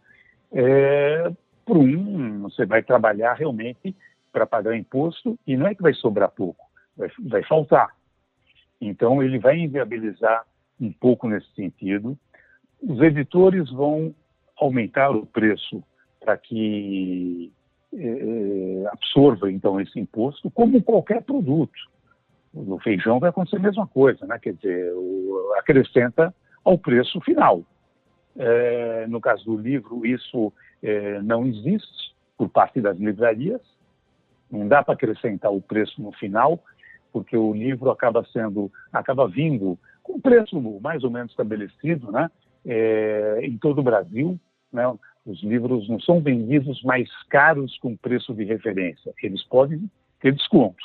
é, 0.58 1.30
por 1.66 1.76
um, 1.76 2.40
você 2.40 2.64
vai 2.64 2.82
trabalhar 2.82 3.34
realmente 3.34 3.94
para 4.32 4.46
pagar 4.46 4.74
imposto 4.74 5.38
e 5.46 5.54
não 5.54 5.66
é 5.66 5.74
que 5.74 5.82
vai 5.82 5.92
sobrar 5.92 6.30
pouco, 6.30 6.64
vai, 6.96 7.10
vai 7.26 7.42
faltar. 7.42 7.94
Então, 8.80 9.22
ele 9.22 9.38
vai 9.38 9.58
inviabilizar 9.58 10.46
um 10.80 10.90
pouco 10.90 11.28
nesse 11.28 11.50
sentido. 11.54 12.16
Os 12.82 13.00
editores 13.02 13.70
vão 13.70 14.14
aumentar 14.58 15.10
o 15.10 15.26
preço 15.26 15.82
para 16.20 16.38
que 16.38 17.52
é, 17.94 18.84
absorva 18.92 19.52
então 19.52 19.78
esse 19.78 20.00
imposto, 20.00 20.50
como 20.50 20.82
qualquer 20.82 21.22
produto. 21.22 21.78
No 22.54 22.78
feijão 22.78 23.20
vai 23.20 23.28
acontecer 23.28 23.56
a 23.56 23.60
mesma 23.60 23.86
coisa, 23.86 24.24
né? 24.26 24.38
quer 24.38 24.54
dizer, 24.54 24.92
o, 24.94 25.52
acrescenta 25.58 26.34
ao 26.64 26.78
preço 26.78 27.20
final. 27.20 27.62
É, 28.38 29.06
no 29.06 29.20
caso 29.20 29.44
do 29.44 29.56
livro, 29.56 30.04
isso 30.06 30.52
é, 30.82 31.20
não 31.22 31.46
existe 31.46 32.14
por 32.36 32.48
parte 32.48 32.80
das 32.80 32.98
livrarias, 32.98 33.60
não 34.50 34.68
dá 34.68 34.82
para 34.82 34.94
acrescentar 34.94 35.52
o 35.52 35.60
preço 35.60 36.00
no 36.00 36.12
final, 36.12 36.62
porque 37.12 37.36
o 37.36 37.52
livro 37.54 37.90
acaba 37.90 38.24
sendo, 38.32 38.70
acaba 38.92 39.26
vindo 39.26 39.78
com 40.02 40.20
preço 40.20 40.60
mais 40.80 41.02
ou 41.02 41.10
menos 41.10 41.30
estabelecido, 41.30 42.12
né? 42.12 42.30
É, 42.64 43.40
em 43.42 43.56
todo 43.56 43.78
o 43.78 43.84
Brasil, 43.84 44.38
né? 44.72 44.84
Os 45.24 45.42
livros 45.42 45.88
não 45.88 45.98
são 45.98 46.20
vendidos 46.20 46.82
mais 46.84 47.08
caros 47.28 47.76
com 47.78 47.96
preço 47.96 48.32
de 48.32 48.44
referência, 48.44 49.12
eles 49.22 49.42
podem 49.44 49.90
ter 50.20 50.32
desconto. 50.32 50.84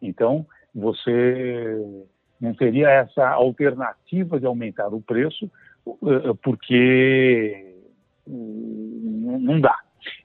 Então, 0.00 0.46
você 0.74 2.04
não 2.40 2.54
teria 2.54 2.88
essa 2.88 3.28
alternativa 3.28 4.38
de 4.38 4.46
aumentar 4.46 4.88
o 4.88 5.00
preço, 5.00 5.44
eh, 5.44 5.50
porque 6.42 7.74
hum, 8.26 9.38
não 9.40 9.60
dá. 9.60 9.78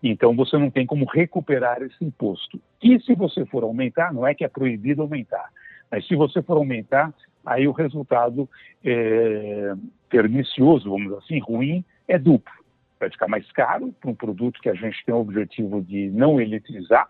Então, 0.04 0.36
você 0.36 0.58
não 0.58 0.70
tem 0.70 0.86
como 0.86 1.06
recuperar 1.06 1.82
esse 1.82 2.04
imposto. 2.04 2.62
E 2.82 3.00
se 3.02 3.16
você 3.16 3.46
for 3.46 3.64
aumentar, 3.64 4.14
não 4.14 4.26
é 4.26 4.34
que 4.34 4.44
é 4.44 4.48
proibido 4.48 5.02
aumentar, 5.02 5.50
mas 5.90 6.08
se 6.08 6.16
você 6.16 6.42
for 6.42 6.58
aumentar, 6.58 7.14
aí 7.46 7.68
o 7.68 7.72
resultado 7.72 8.48
é, 8.84 9.74
pernicioso, 10.10 10.90
vamos 10.90 11.08
dizer 11.08 11.18
assim, 11.18 11.40
ruim, 11.40 11.84
é 12.08 12.18
duplo 12.18 12.62
vai 13.02 13.10
ficar 13.10 13.28
mais 13.28 13.52
caro 13.52 13.92
para 14.00 14.12
um 14.12 14.16
produto 14.16 14.62
que 14.62 14.70
a 14.70 14.76
gente 14.76 15.04
tem 15.04 15.14
o 15.14 15.20
objetivo 15.20 15.82
de 15.82 16.12
não 16.12 16.40
elitizar 16.40 17.10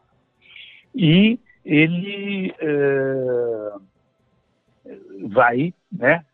e 0.95 1.37
ele 1.65 2.55
é, 2.57 3.73
vai 5.27 5.73
né, 5.91 6.25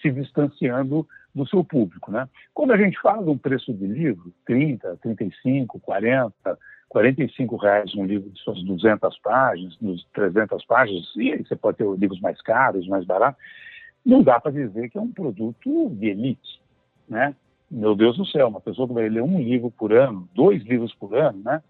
se 0.00 0.10
distanciando 0.10 1.06
do 1.34 1.46
seu 1.46 1.64
público. 1.64 2.10
Né? 2.10 2.28
Quando 2.52 2.72
a 2.72 2.76
gente 2.76 3.00
fala 3.00 3.30
um 3.30 3.38
preço 3.38 3.72
de 3.72 3.86
livro, 3.86 4.32
30, 4.46 4.98
35, 5.02 5.80
40, 5.80 6.58
45 6.88 7.56
reais 7.56 7.94
um 7.94 8.04
livro 8.04 8.30
de 8.30 8.38
suas 8.40 8.62
200 8.62 9.18
páginas, 9.18 9.76
300 10.12 10.64
páginas, 10.64 11.12
e 11.16 11.32
aí 11.32 11.44
você 11.44 11.56
pode 11.56 11.78
ter 11.78 11.88
livros 11.96 12.20
mais 12.20 12.40
caros, 12.40 12.86
mais 12.86 13.04
baratos, 13.04 13.42
não 14.04 14.22
dá 14.22 14.38
para 14.38 14.52
dizer 14.52 14.90
que 14.90 14.98
é 14.98 15.00
um 15.00 15.10
produto 15.10 15.90
de 15.90 16.08
elite, 16.08 16.60
né? 17.08 17.34
meu 17.70 17.94
Deus 17.94 18.16
do 18.16 18.26
céu, 18.26 18.48
uma 18.48 18.60
pessoa 18.60 18.86
que 18.86 18.94
vai 18.94 19.08
ler 19.08 19.22
um 19.22 19.40
livro 19.40 19.70
por 19.70 19.92
ano, 19.92 20.28
dois 20.34 20.62
livros 20.64 20.94
por 20.94 21.14
ano, 21.16 21.42
né? 21.44 21.62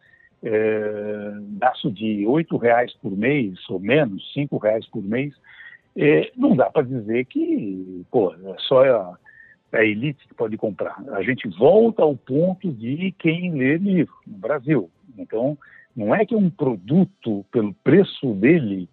É, 0.42 1.32
gasto 1.58 1.90
de 1.90 2.26
oito 2.26 2.58
reais 2.58 2.92
por 3.00 3.16
mês 3.16 3.58
ou 3.70 3.80
menos, 3.80 4.30
cinco 4.34 4.58
reais 4.58 4.86
por 4.88 5.02
mês, 5.02 5.34
é, 5.96 6.30
não 6.36 6.54
dá 6.54 6.68
para 6.68 6.82
dizer 6.82 7.24
que 7.24 8.04
pô, 8.10 8.34
é 8.34 8.56
só 8.58 9.16
a, 9.74 9.78
a, 9.78 9.84
elite 9.84 10.26
que 10.26 10.34
pode 10.34 10.56
comprar. 10.56 11.02
A 11.12 11.22
gente 11.22 11.48
volta 11.48 12.02
ao 12.02 12.16
ponto 12.16 12.70
de 12.72 13.12
quem 13.18 13.52
lê 13.52 13.76
livro 13.76 14.14
no 14.26 14.38
Brasil. 14.38 14.90
Então, 15.16 15.56
não 15.94 16.14
é 16.14 16.24
que 16.24 16.34
é 16.34 16.38
um 16.38 16.50
produto 16.50 17.44
pelo 17.52 17.72
preço 17.74 18.34
dele 18.34 18.88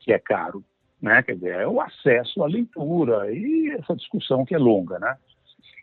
que 0.00 0.12
é 0.12 0.18
caro, 0.18 0.64
né? 1.00 1.22
Quer 1.22 1.34
dizer, 1.34 1.54
é 1.60 1.66
o 1.66 1.80
acesso 1.80 2.42
à 2.42 2.46
leitura 2.46 3.32
e 3.32 3.70
essa 3.70 3.94
discussão 3.94 4.44
que 4.44 4.54
é 4.54 4.58
longa, 4.58 4.98
né? 4.98 5.16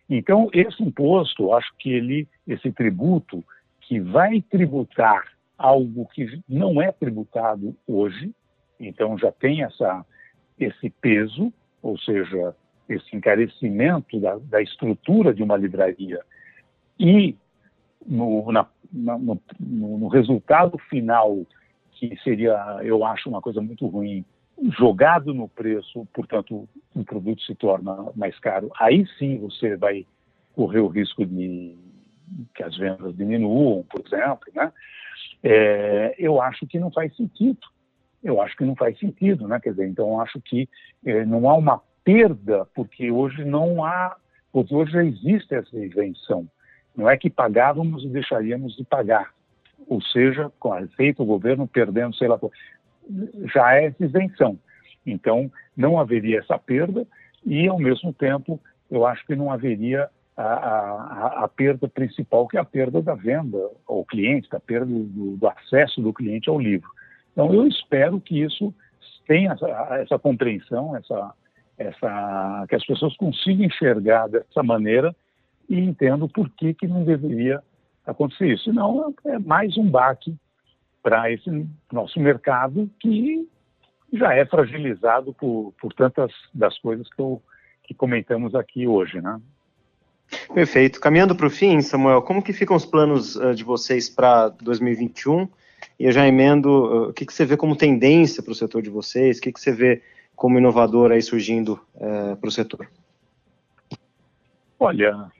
Então, 0.09 0.49
esse 0.53 0.81
imposto, 0.83 1.53
acho 1.53 1.73
que 1.77 1.91
ele, 1.91 2.27
esse 2.47 2.71
tributo, 2.71 3.43
que 3.81 3.99
vai 3.99 4.41
tributar 4.41 5.23
algo 5.57 6.07
que 6.13 6.41
não 6.47 6.81
é 6.81 6.91
tributado 6.91 7.75
hoje, 7.87 8.33
então 8.79 9.17
já 9.17 9.31
tem 9.31 9.63
essa, 9.63 10.05
esse 10.59 10.89
peso, 10.89 11.53
ou 11.81 11.97
seja, 11.97 12.55
esse 12.89 13.15
encarecimento 13.15 14.19
da, 14.19 14.37
da 14.37 14.61
estrutura 14.61 15.33
de 15.33 15.41
uma 15.41 15.57
livraria 15.57 16.19
e 16.99 17.35
no, 18.05 18.51
na, 18.51 18.67
na, 18.91 19.17
no, 19.17 19.39
no, 19.59 20.07
resultado 20.07 20.77
final, 20.89 21.45
que 21.93 22.15
seria, 22.23 22.79
eu 22.83 23.03
acho, 23.05 23.29
uma 23.29 23.41
coisa 23.41 23.61
muito 23.61 23.87
ruim, 23.87 24.25
jogado 24.77 25.33
no 25.33 25.47
preço, 25.47 26.05
portanto, 26.13 26.67
o 26.93 27.03
produto 27.03 27.41
se 27.43 27.55
torna 27.55 28.11
mais 28.15 28.37
caro, 28.39 28.69
aí 28.79 29.05
sim 29.17 29.39
você 29.39 29.75
vai 29.75 30.05
correr 30.53 30.79
o 30.79 30.87
risco 30.87 31.25
de 31.25 31.75
que 32.53 32.63
as 32.63 32.77
vendas 32.77 33.15
diminuam, 33.15 33.83
por 33.83 34.01
exemplo, 34.05 34.47
né? 34.53 34.71
É, 35.41 36.15
eu 36.17 36.41
acho 36.41 36.65
que 36.65 36.79
não 36.79 36.91
faz 36.91 37.15
sentido. 37.15 37.59
Eu 38.23 38.41
acho 38.41 38.55
que 38.55 38.63
não 38.63 38.75
faz 38.75 38.97
sentido, 38.97 39.47
né? 39.47 39.59
Quer 39.59 39.71
dizer, 39.71 39.87
então 39.87 40.21
acho 40.21 40.39
que 40.41 40.69
é, 41.05 41.25
não 41.25 41.49
há 41.49 41.55
uma 41.55 41.81
perda, 42.03 42.65
porque 42.73 43.11
hoje 43.11 43.43
não 43.45 43.83
há, 43.83 44.15
porque 44.51 44.73
hoje 44.73 44.91
já 44.91 45.03
existe 45.03 45.55
essa 45.55 45.77
isenção. 45.77 46.47
Não 46.95 47.09
é 47.09 47.17
que 47.17 47.29
pagávamos 47.29 48.03
e 48.03 48.09
deixaríamos 48.09 48.75
de 48.75 48.83
pagar. 48.83 49.31
Ou 49.87 50.01
seja, 50.01 50.51
com 50.59 50.73
a 50.73 50.79
receita, 50.79 51.23
o 51.23 51.25
governo 51.25 51.67
perdendo, 51.67 52.15
sei 52.15 52.27
lá, 52.27 52.39
já 53.53 53.75
é 53.75 53.85
essa 53.85 54.05
isenção. 54.05 54.57
Então, 55.05 55.51
não 55.75 55.99
haveria 55.99 56.39
essa 56.39 56.57
perda 56.57 57.05
e, 57.45 57.67
ao 57.67 57.79
mesmo 57.79 58.13
tempo, 58.13 58.59
eu 58.89 59.05
acho 59.05 59.25
que 59.25 59.35
não 59.35 59.51
haveria 59.51 60.09
a, 60.35 60.43
a, 60.43 61.43
a 61.43 61.47
perda 61.47 61.87
principal, 61.87 62.47
que 62.47 62.57
é 62.57 62.59
a 62.59 62.65
perda 62.65 63.01
da 63.01 63.15
venda 63.15 63.59
ao 63.87 64.05
cliente, 64.05 64.47
a 64.51 64.59
perda 64.59 64.85
do, 64.85 65.37
do, 65.37 65.47
acesso 65.47 66.01
do 66.01 66.13
cliente 66.13 66.49
ao 66.49 66.59
livro. 66.59 66.89
Então, 67.31 67.53
eu 67.53 67.67
espero 67.67 68.19
que 68.21 68.41
isso 68.41 68.73
tenham 69.27 69.53
essa, 69.53 69.67
essa 69.97 70.19
compreensão, 70.19 70.95
essa, 70.95 71.33
essa, 71.77 72.65
que 72.67 72.75
as 72.75 72.85
pessoas 72.85 73.15
consigam 73.17 73.65
enxergar 73.65 74.27
dessa 74.27 74.61
maneira 74.63 75.15
e 75.69 75.79
entendam 75.79 76.27
por 76.27 76.49
que, 76.49 76.73
que 76.73 76.87
não 76.87 77.03
deveria 77.03 77.61
acontecer 78.05 78.53
isso. 78.53 78.65
Senão 78.65 79.13
é 79.25 79.39
mais 79.39 79.77
um 79.77 79.89
baque 79.89 80.35
para 81.01 81.31
esse 81.31 81.67
nosso 81.91 82.19
mercado 82.19 82.89
que 82.99 83.47
já 84.11 84.33
é 84.33 84.45
fragilizado 84.45 85.33
por, 85.33 85.73
por 85.79 85.93
tantas 85.93 86.31
das 86.53 86.77
coisas 86.79 87.09
que, 87.09 87.19
eu, 87.19 87.41
que 87.83 87.93
comentamos 87.93 88.53
aqui 88.53 88.87
hoje, 88.87 89.19
né? 89.21 89.41
Perfeito. 90.53 90.99
Caminhando 90.99 91.35
para 91.35 91.47
o 91.47 91.49
fim, 91.49 91.81
Samuel, 91.81 92.21
como 92.21 92.41
que 92.41 92.53
ficam 92.53 92.75
os 92.75 92.85
planos 92.85 93.35
uh, 93.35 93.53
de 93.53 93.63
vocês 93.63 94.09
para 94.09 94.49
2021? 94.49 95.47
E 95.99 96.05
eu 96.05 96.11
já 96.11 96.27
emendo, 96.27 96.69
uh, 96.69 97.09
o 97.09 97.13
que, 97.13 97.25
que 97.25 97.33
você 97.33 97.45
vê 97.45 97.57
como 97.57 97.75
tendência 97.75 98.41
para 98.41 98.51
o 98.51 98.55
setor 98.55 98.81
de 98.81 98.89
vocês? 98.89 99.37
O 99.37 99.41
que, 99.41 99.51
que 99.51 99.59
você 99.59 99.71
vê 99.71 100.01
como 100.35 100.57
inovador 100.57 101.11
aí 101.11 101.21
surgindo 101.21 101.79
uh, 101.95 102.35
para 102.37 102.47
o 102.47 102.51
setor? 102.51 102.87
Olha, 104.79 105.31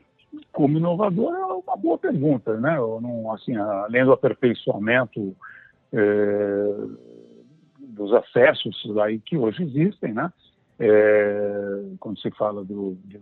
como 0.52 0.78
inovador 0.78 1.34
é 1.34 1.46
uma 1.46 1.76
boa 1.76 1.98
pergunta, 1.98 2.58
né? 2.60 2.76
Não, 2.78 3.32
assim, 3.32 3.56
além 3.56 4.06
do 4.06 4.14
aperfeiçoamento 4.14 5.36
é, 5.92 6.76
dos 7.80 8.14
acessos 8.14 8.98
aí 9.00 9.20
que 9.20 9.38
hoje 9.38 9.64
existem, 9.64 10.14
né? 10.14 10.32
É, 10.80 11.82
quando 12.00 12.20
se 12.20 12.32
fala 12.32 12.64
do, 12.64 12.98
de, 13.06 13.20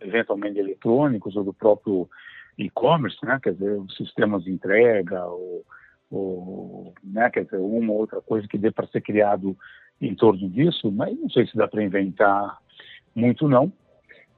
eventualmente 0.00 0.58
eletrônicos 0.58 1.36
ou 1.36 1.44
do 1.44 1.52
próprio 1.52 2.08
e-commerce, 2.56 3.18
né? 3.24 3.38
Quer 3.42 3.54
dizer, 3.54 3.78
os 3.78 3.96
sistemas 3.96 4.44
de 4.44 4.52
entrega 4.52 5.24
ou, 5.26 5.64
ou 6.10 6.94
né? 7.02 7.28
Quer 7.30 7.44
dizer, 7.44 7.58
uma 7.58 7.92
ou 7.92 7.98
outra 7.98 8.20
coisa 8.20 8.48
que 8.48 8.56
dê 8.56 8.70
para 8.70 8.86
ser 8.86 9.00
criado 9.00 9.56
em 10.00 10.14
torno 10.14 10.48
disso, 10.48 10.90
mas 10.90 11.18
não 11.18 11.30
sei 11.30 11.46
se 11.46 11.56
dá 11.56 11.66
para 11.68 11.82
inventar 11.82 12.58
muito 13.14 13.48
não. 13.48 13.72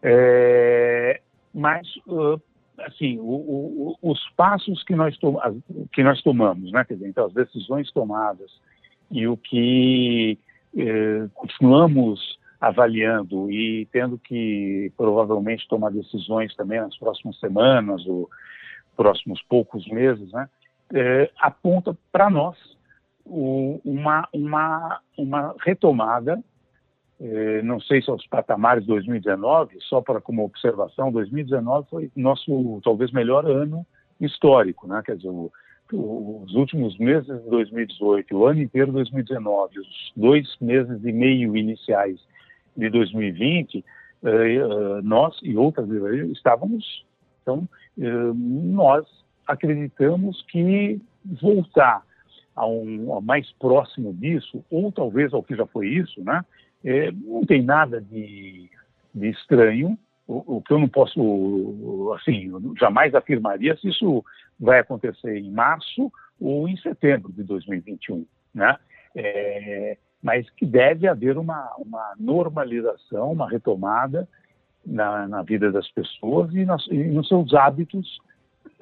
É, 0.02 1.20
mas 1.52 1.88
assim, 2.86 3.18
o, 3.18 3.22
o, 3.22 3.96
os 4.02 4.20
passos 4.36 4.82
que 4.84 4.94
nós, 4.94 5.16
to 5.18 5.38
que 5.92 6.02
nós 6.02 6.22
tomamos, 6.22 6.70
né? 6.70 6.84
Dizer, 6.88 7.08
então, 7.08 7.26
as 7.26 7.32
decisões 7.32 7.90
tomadas 7.92 8.50
e 9.10 9.26
o 9.26 9.36
que 9.36 10.38
continuamos 11.34 12.38
avaliando 12.60 13.50
e 13.50 13.86
tendo 13.86 14.18
que 14.18 14.92
provavelmente 14.96 15.66
tomar 15.68 15.90
decisões 15.90 16.54
também 16.54 16.80
nas 16.80 16.96
próximas 16.98 17.38
semanas 17.38 18.04
ou 18.06 18.28
próximos 18.96 19.42
poucos 19.42 19.86
meses, 19.88 20.30
né? 20.32 20.48
Eh, 20.92 21.30
aponta 21.40 21.96
para 22.12 22.30
nós 22.30 22.56
uma, 23.26 24.28
uma, 24.32 25.00
uma 25.16 25.54
retomada 25.60 26.42
é, 27.18 27.62
não 27.62 27.80
sei 27.80 28.02
se 28.02 28.10
aos 28.10 28.26
patamares 28.26 28.82
de 28.82 28.88
2019, 28.88 29.78
só 29.88 30.02
para 30.02 30.20
como 30.20 30.44
observação, 30.44 31.10
2019 31.10 31.88
foi 31.88 32.10
nosso 32.14 32.80
talvez 32.84 33.10
melhor 33.10 33.46
ano 33.46 33.86
histórico, 34.20 34.86
né? 34.86 35.02
Quer 35.04 35.16
dizer, 35.16 35.30
o, 35.30 35.50
os 35.92 36.54
últimos 36.54 36.98
meses 36.98 37.26
de 37.26 37.50
2018, 37.50 38.36
o 38.36 38.46
ano 38.46 38.60
inteiro 38.60 38.88
de 38.88 38.94
2019, 38.94 39.80
os 39.80 40.12
dois 40.14 40.56
meses 40.60 41.02
e 41.04 41.12
meio 41.12 41.56
iniciais 41.56 42.20
de 42.76 42.90
2020, 42.90 43.78
eh, 43.78 43.84
eh, 44.56 45.00
nós 45.02 45.38
e 45.42 45.56
outras 45.56 45.88
estávamos, 46.32 47.04
então, 47.40 47.66
eh, 47.98 48.32
nós 48.34 49.06
acreditamos 49.46 50.42
que 50.50 51.00
voltar 51.40 52.02
a 52.56 52.66
um 52.66 53.14
a 53.14 53.20
mais 53.20 53.52
próximo 53.52 54.14
disso, 54.14 54.64
ou 54.70 54.90
talvez 54.90 55.32
ao 55.34 55.42
que 55.42 55.54
já 55.54 55.66
foi 55.66 55.88
isso, 55.88 56.24
né? 56.24 56.42
É, 56.84 57.12
não 57.12 57.44
tem 57.44 57.62
nada 57.62 58.00
de, 58.00 58.70
de 59.14 59.28
estranho. 59.28 59.98
O, 60.26 60.56
o, 60.56 60.62
que 60.62 60.72
eu 60.72 60.78
não 60.78 60.88
posso, 60.88 62.12
assim, 62.16 62.50
jamais 62.78 63.14
afirmaria 63.14 63.76
se 63.76 63.88
isso 63.88 64.24
vai 64.58 64.80
acontecer 64.80 65.36
em 65.36 65.50
março 65.50 66.10
ou 66.40 66.68
em 66.68 66.76
setembro 66.78 67.32
de 67.32 67.44
2021, 67.44 68.26
né? 68.54 68.76
É, 69.14 69.96
mas 70.22 70.48
que 70.50 70.66
deve 70.66 71.06
haver 71.06 71.38
uma, 71.38 71.72
uma 71.78 72.14
normalização, 72.18 73.32
uma 73.32 73.48
retomada 73.48 74.28
na, 74.84 75.28
na 75.28 75.42
vida 75.42 75.70
das 75.70 75.88
pessoas 75.90 76.52
e, 76.54 76.64
nas, 76.64 76.86
e, 76.88 77.04
nos 77.04 77.28
seus 77.28 77.54
hábitos 77.54 78.18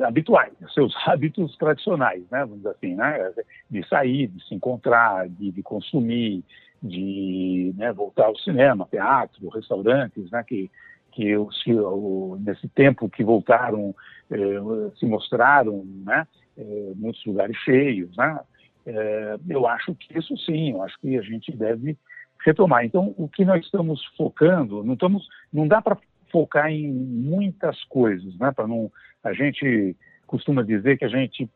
habituais, 0.00 0.52
seus 0.72 0.94
hábitos 1.06 1.56
tradicionais, 1.56 2.22
né, 2.30 2.40
vamos 2.40 2.58
dizer 2.58 2.70
assim, 2.70 2.94
né, 2.94 3.32
de 3.70 3.86
sair, 3.88 4.28
de 4.28 4.44
se 4.46 4.54
encontrar, 4.54 5.28
de, 5.28 5.50
de 5.50 5.62
consumir, 5.62 6.44
de 6.82 7.74
né, 7.76 7.92
voltar 7.92 8.26
ao 8.26 8.38
cinema, 8.38 8.86
teatro, 8.90 9.48
restaurantes, 9.48 10.30
né, 10.30 10.44
que, 10.46 10.70
que 11.12 11.36
os, 11.36 11.62
o, 11.66 12.36
nesse 12.40 12.68
tempo 12.68 13.08
que 13.08 13.24
voltaram 13.24 13.94
eh, 14.30 14.90
se 14.98 15.06
mostraram 15.06 15.84
né, 16.04 16.26
eh, 16.58 16.92
muitos 16.96 17.24
lugares 17.24 17.56
cheios. 17.58 18.14
Né, 18.16 18.40
eh, 18.86 19.36
eu 19.48 19.66
acho 19.66 19.94
que 19.94 20.18
isso 20.18 20.36
sim, 20.38 20.72
eu 20.72 20.82
acho 20.82 20.98
que 21.00 21.16
a 21.16 21.22
gente 21.22 21.52
deve 21.52 21.96
retomar. 22.44 22.84
Então, 22.84 23.14
o 23.16 23.28
que 23.28 23.44
nós 23.44 23.64
estamos 23.64 24.04
focando, 24.16 24.84
não, 24.84 24.94
estamos, 24.94 25.26
não 25.52 25.66
dá 25.66 25.80
para 25.80 25.96
focar 26.30 26.70
em 26.70 26.92
muitas 26.92 27.82
coisas, 27.84 28.36
né, 28.38 28.52
para 28.52 28.66
não 28.66 28.90
a 29.24 29.32
gente 29.32 29.96
costuma 30.26 30.62
dizer 30.62 30.98
que 30.98 31.04
a 31.04 31.08
gente 31.08 31.48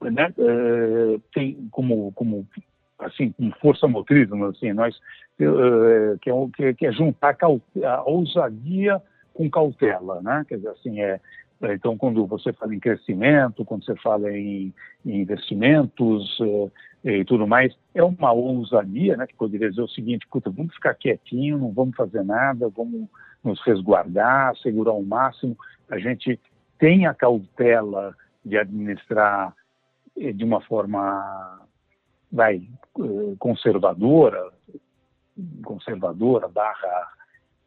né, 0.00 0.32
tem 1.34 1.68
como, 1.70 2.10
como 2.12 2.46
assim, 2.98 3.32
com 3.32 3.50
força 3.60 3.86
motriz, 3.86 4.30
assim, 4.32 4.72
nós, 4.72 4.96
uh, 5.40 6.18
que, 6.20 6.30
é, 6.30 6.34
que, 6.54 6.74
que 6.74 6.86
é 6.86 6.92
juntar 6.92 7.36
a 7.84 8.02
ousadia 8.02 9.00
com 9.34 9.48
cautela, 9.48 10.20
né? 10.22 10.44
Quer 10.48 10.56
dizer, 10.56 10.68
assim, 10.68 11.00
é, 11.00 11.20
então, 11.62 11.96
quando 11.96 12.26
você 12.26 12.52
fala 12.52 12.74
em 12.74 12.80
crescimento, 12.80 13.64
quando 13.64 13.84
você 13.84 13.94
fala 13.96 14.30
em, 14.32 14.72
em 15.04 15.20
investimentos 15.20 16.38
uh, 16.40 16.70
e 17.04 17.24
tudo 17.24 17.46
mais, 17.46 17.74
é 17.94 18.02
uma 18.02 18.32
ousadia, 18.32 19.16
né? 19.16 19.26
Que 19.26 19.34
poderia 19.34 19.70
dizer 19.70 19.82
o 19.82 19.88
seguinte, 19.88 20.26
puta, 20.30 20.50
vamos 20.50 20.74
ficar 20.74 20.94
quietinho, 20.94 21.58
não 21.58 21.72
vamos 21.72 21.96
fazer 21.96 22.24
nada, 22.24 22.68
vamos 22.68 23.08
nos 23.44 23.60
resguardar, 23.62 24.56
segurar 24.58 24.92
o 24.92 25.04
máximo. 25.04 25.56
A 25.90 25.98
gente 25.98 26.38
tem 26.80 27.06
a 27.06 27.14
cautela 27.14 28.16
de 28.44 28.56
administrar 28.56 29.54
eh, 30.18 30.32
de 30.32 30.42
uma 30.42 30.60
forma 30.62 31.60
vai 32.32 32.56
eh, 32.56 33.34
conservadora, 33.38 34.50
conservadora 35.62 36.48
barra 36.48 37.12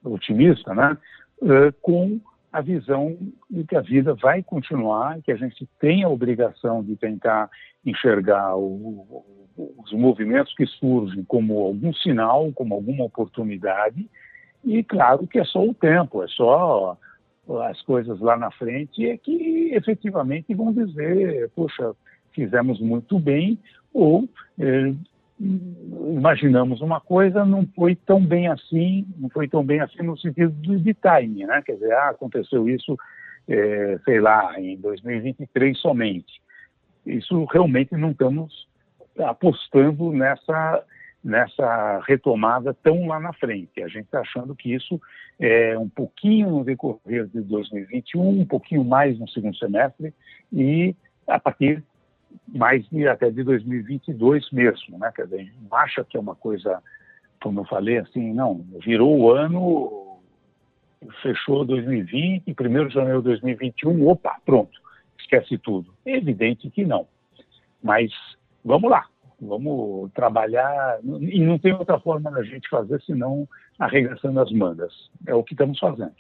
otimista, 0.04 0.74
né? 0.74 0.98
Eh, 1.42 1.72
com 1.82 2.20
a 2.52 2.62
visão 2.62 3.18
de 3.50 3.64
que 3.64 3.76
a 3.76 3.82
vida 3.82 4.14
vai 4.16 4.44
continuar, 4.44 5.22
que 5.22 5.32
a 5.32 5.36
gente 5.36 5.68
tem 5.80 6.04
a 6.04 6.10
obrigação 6.10 6.84
de 6.84 6.96
tentar 6.96 7.50
enxergar 7.86 8.56
o, 8.56 9.24
os 9.58 9.92
movimentos 9.92 10.54
que 10.56 10.66
surgem 10.66 11.24
como 11.24 11.60
algum 11.60 11.94
sinal, 11.94 12.52
como 12.54 12.74
alguma 12.74 13.06
oportunidade, 13.06 14.08
e 14.64 14.84
claro 14.84 15.28
que 15.28 15.40
é 15.40 15.46
só 15.46 15.64
o 15.64 15.74
tempo, 15.74 16.24
é 16.24 16.28
só 16.28 16.98
as 17.70 17.82
coisas 17.82 18.20
lá 18.20 18.38
na 18.38 18.52
frente 18.52 19.08
é 19.08 19.18
que 19.18 19.72
efetivamente 19.74 20.54
vão 20.54 20.72
dizer, 20.72 21.50
poxa, 21.56 21.94
fizemos 22.34 22.80
muito 22.80 23.20
bem, 23.20 23.60
ou 23.94 24.28
é, 24.60 24.94
imaginamos 25.40 26.82
uma 26.82 27.02
coisa, 27.02 27.46
não 27.46 27.68
foi 27.76 27.96
tão 27.96 28.24
bem 28.26 28.48
assim, 28.48 29.06
não 29.18 29.30
foi 29.30 29.48
tão 29.48 29.64
bem 29.64 29.82
assim 29.82 30.02
no 30.04 30.18
sentido 30.18 30.52
de, 30.62 30.80
de 30.80 30.94
timing, 30.94 31.46
né? 31.46 31.62
Quer 31.66 31.74
dizer, 31.74 31.92
ah, 31.94 32.10
aconteceu 32.10 32.70
isso, 32.70 32.98
é, 33.48 34.00
sei 34.06 34.22
lá, 34.22 34.60
em 34.60 34.78
2023 34.78 35.78
somente. 35.80 36.42
Isso 37.06 37.44
realmente 37.46 37.96
não 37.96 38.12
estamos 38.12 38.68
apostando 39.20 40.12
nessa 40.12 40.84
nessa 41.24 42.04
retomada 42.06 42.74
tão 42.74 43.08
lá 43.08 43.20
na 43.20 43.32
frente. 43.34 43.82
A 43.82 43.88
gente 43.88 44.06
está 44.06 44.20
achando 44.20 44.56
que 44.56 44.74
isso 44.74 45.00
é 45.40 45.78
um 45.78 45.88
pouquinho 45.88 46.50
no 46.50 46.64
decorrer 46.64 47.28
de 47.28 47.42
2021, 47.42 48.42
um 48.42 48.46
pouquinho 48.46 48.84
mais 48.84 49.18
no 49.18 49.28
segundo 49.30 49.56
semestre 49.56 50.14
e 50.52 50.96
a 51.28 51.40
partir 51.40 51.82
mais 52.48 52.86
de, 52.90 53.08
até 53.08 53.30
de 53.30 53.44
2022 53.44 54.52
mesmo, 54.52 54.98
né? 54.98 55.12
Quer 55.16 55.26
dizer, 55.26 55.40
a 55.40 55.44
gente 55.44 55.56
acha 55.72 56.04
que 56.04 56.18
é 56.18 56.20
uma 56.20 56.36
coisa, 56.36 56.82
como 57.42 57.62
eu 57.62 57.66
falei, 57.66 58.00
assim, 58.00 58.34
não, 58.34 58.66
virou 58.84 59.18
o 59.18 59.32
ano, 59.32 60.20
fechou 61.22 61.64
2020, 61.64 62.44
1 62.50 62.88
de 62.88 62.94
janeiro 62.94 63.20
de 63.20 63.26
2021, 63.26 64.08
opa, 64.08 64.38
pronto, 64.46 64.78
esquece 65.20 65.58
tudo. 65.58 65.94
É 66.06 66.18
evidente 66.18 66.70
que 66.70 66.84
não. 66.84 67.08
Mas 67.82 68.12
vamos 68.64 68.90
lá, 68.90 69.06
vamos 69.42 70.12
trabalhar, 70.14 71.00
e 71.04 71.40
não 71.40 71.58
tem 71.60 71.74
outra 71.74 72.00
forma 72.00 72.32
da 72.32 72.44
gente 72.44 72.70
fazer 72.70 73.02
senão 73.04 73.48
arregaçando 73.80 74.40
as 74.40 74.52
mangas. 74.52 74.94
É 75.26 75.34
o 75.34 75.44
que 75.44 75.54
estamos 75.54 75.80
fazendo. 75.80 76.14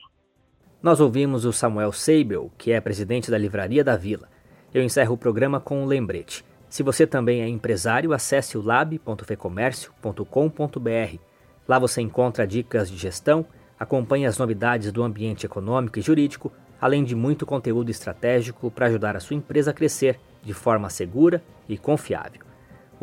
Nós 0.82 0.99
ouvimos 0.99 1.45
o 1.45 1.54
Samuel 1.54 1.93
Seibel, 1.93 2.52
que 2.58 2.71
é 2.71 2.82
presidente 2.82 3.30
da 3.32 3.38
Livraria 3.38 3.84
da 3.84 3.95
Vila. 3.95 4.28
Eu 4.73 4.84
encerro 4.84 5.13
o 5.13 5.17
programa 5.17 5.60
com 5.60 5.82
um 5.82 5.86
lembrete. 5.86 6.43
Se 6.67 6.84
você 6.84 7.08
também 7.08 7.41
é 7.41 7.47
empresário, 7.47 8.13
acesse 8.13 8.58
o 8.58 8.62
lab.fecomércio.com.br. 8.62 11.19
Lá 11.67 11.80
você 11.80 12.02
encontra 12.02 12.47
dicas 12.47 12.89
de 12.89 12.97
gestão, 12.97 13.45
acompanhe 13.80 14.26
as 14.26 14.38
novidades 14.38 14.91
do 14.91 15.04
ambiente 15.04 15.45
econômico 15.45 15.99
e 15.99 16.02
jurídico, 16.02 16.52
além 16.82 17.04
de 17.04 17.15
muito 17.15 17.45
conteúdo 17.45 17.89
estratégico 17.89 18.69
para 18.69 18.88
ajudar 18.88 19.15
a 19.15 19.21
sua 19.21 19.38
empresa 19.38 19.71
a 19.71 19.73
crescer 19.73 20.19
de 20.41 20.54
forma 20.54 20.89
segura 20.89 21.41
e 21.69 21.78
confiável. 21.78 22.53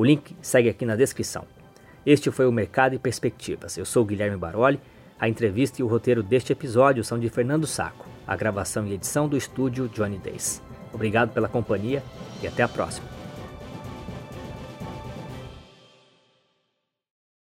O 0.01 0.03
link 0.03 0.35
segue 0.41 0.71
aqui 0.71 0.87
na 0.87 0.97
descrição. 0.97 1.45
Este 2.07 2.31
foi 2.31 2.47
o 2.47 2.53
Mercado 2.53 2.95
e 2.95 2.99
Perspectivas. 2.99 3.77
Eu 3.77 3.85
sou 3.85 4.03
Guilherme 4.03 4.39
Baroli. 4.39 4.81
A 5.19 5.29
entrevista 5.29 5.83
e 5.83 5.85
o 5.85 5.87
roteiro 5.87 6.23
deste 6.23 6.55
episódio 6.55 7.05
são 7.05 7.19
de 7.19 7.29
Fernando 7.29 7.67
Saco. 7.67 8.07
A 8.27 8.35
gravação 8.35 8.87
e 8.87 8.95
edição 8.95 9.29
do 9.29 9.37
estúdio 9.37 9.89
Johnny 9.89 10.17
Days. 10.17 10.63
Obrigado 10.91 11.35
pela 11.35 11.51
companhia 11.51 12.03
e 12.43 12.47
até 12.47 12.63
a 12.63 12.69
próxima. 12.69 13.10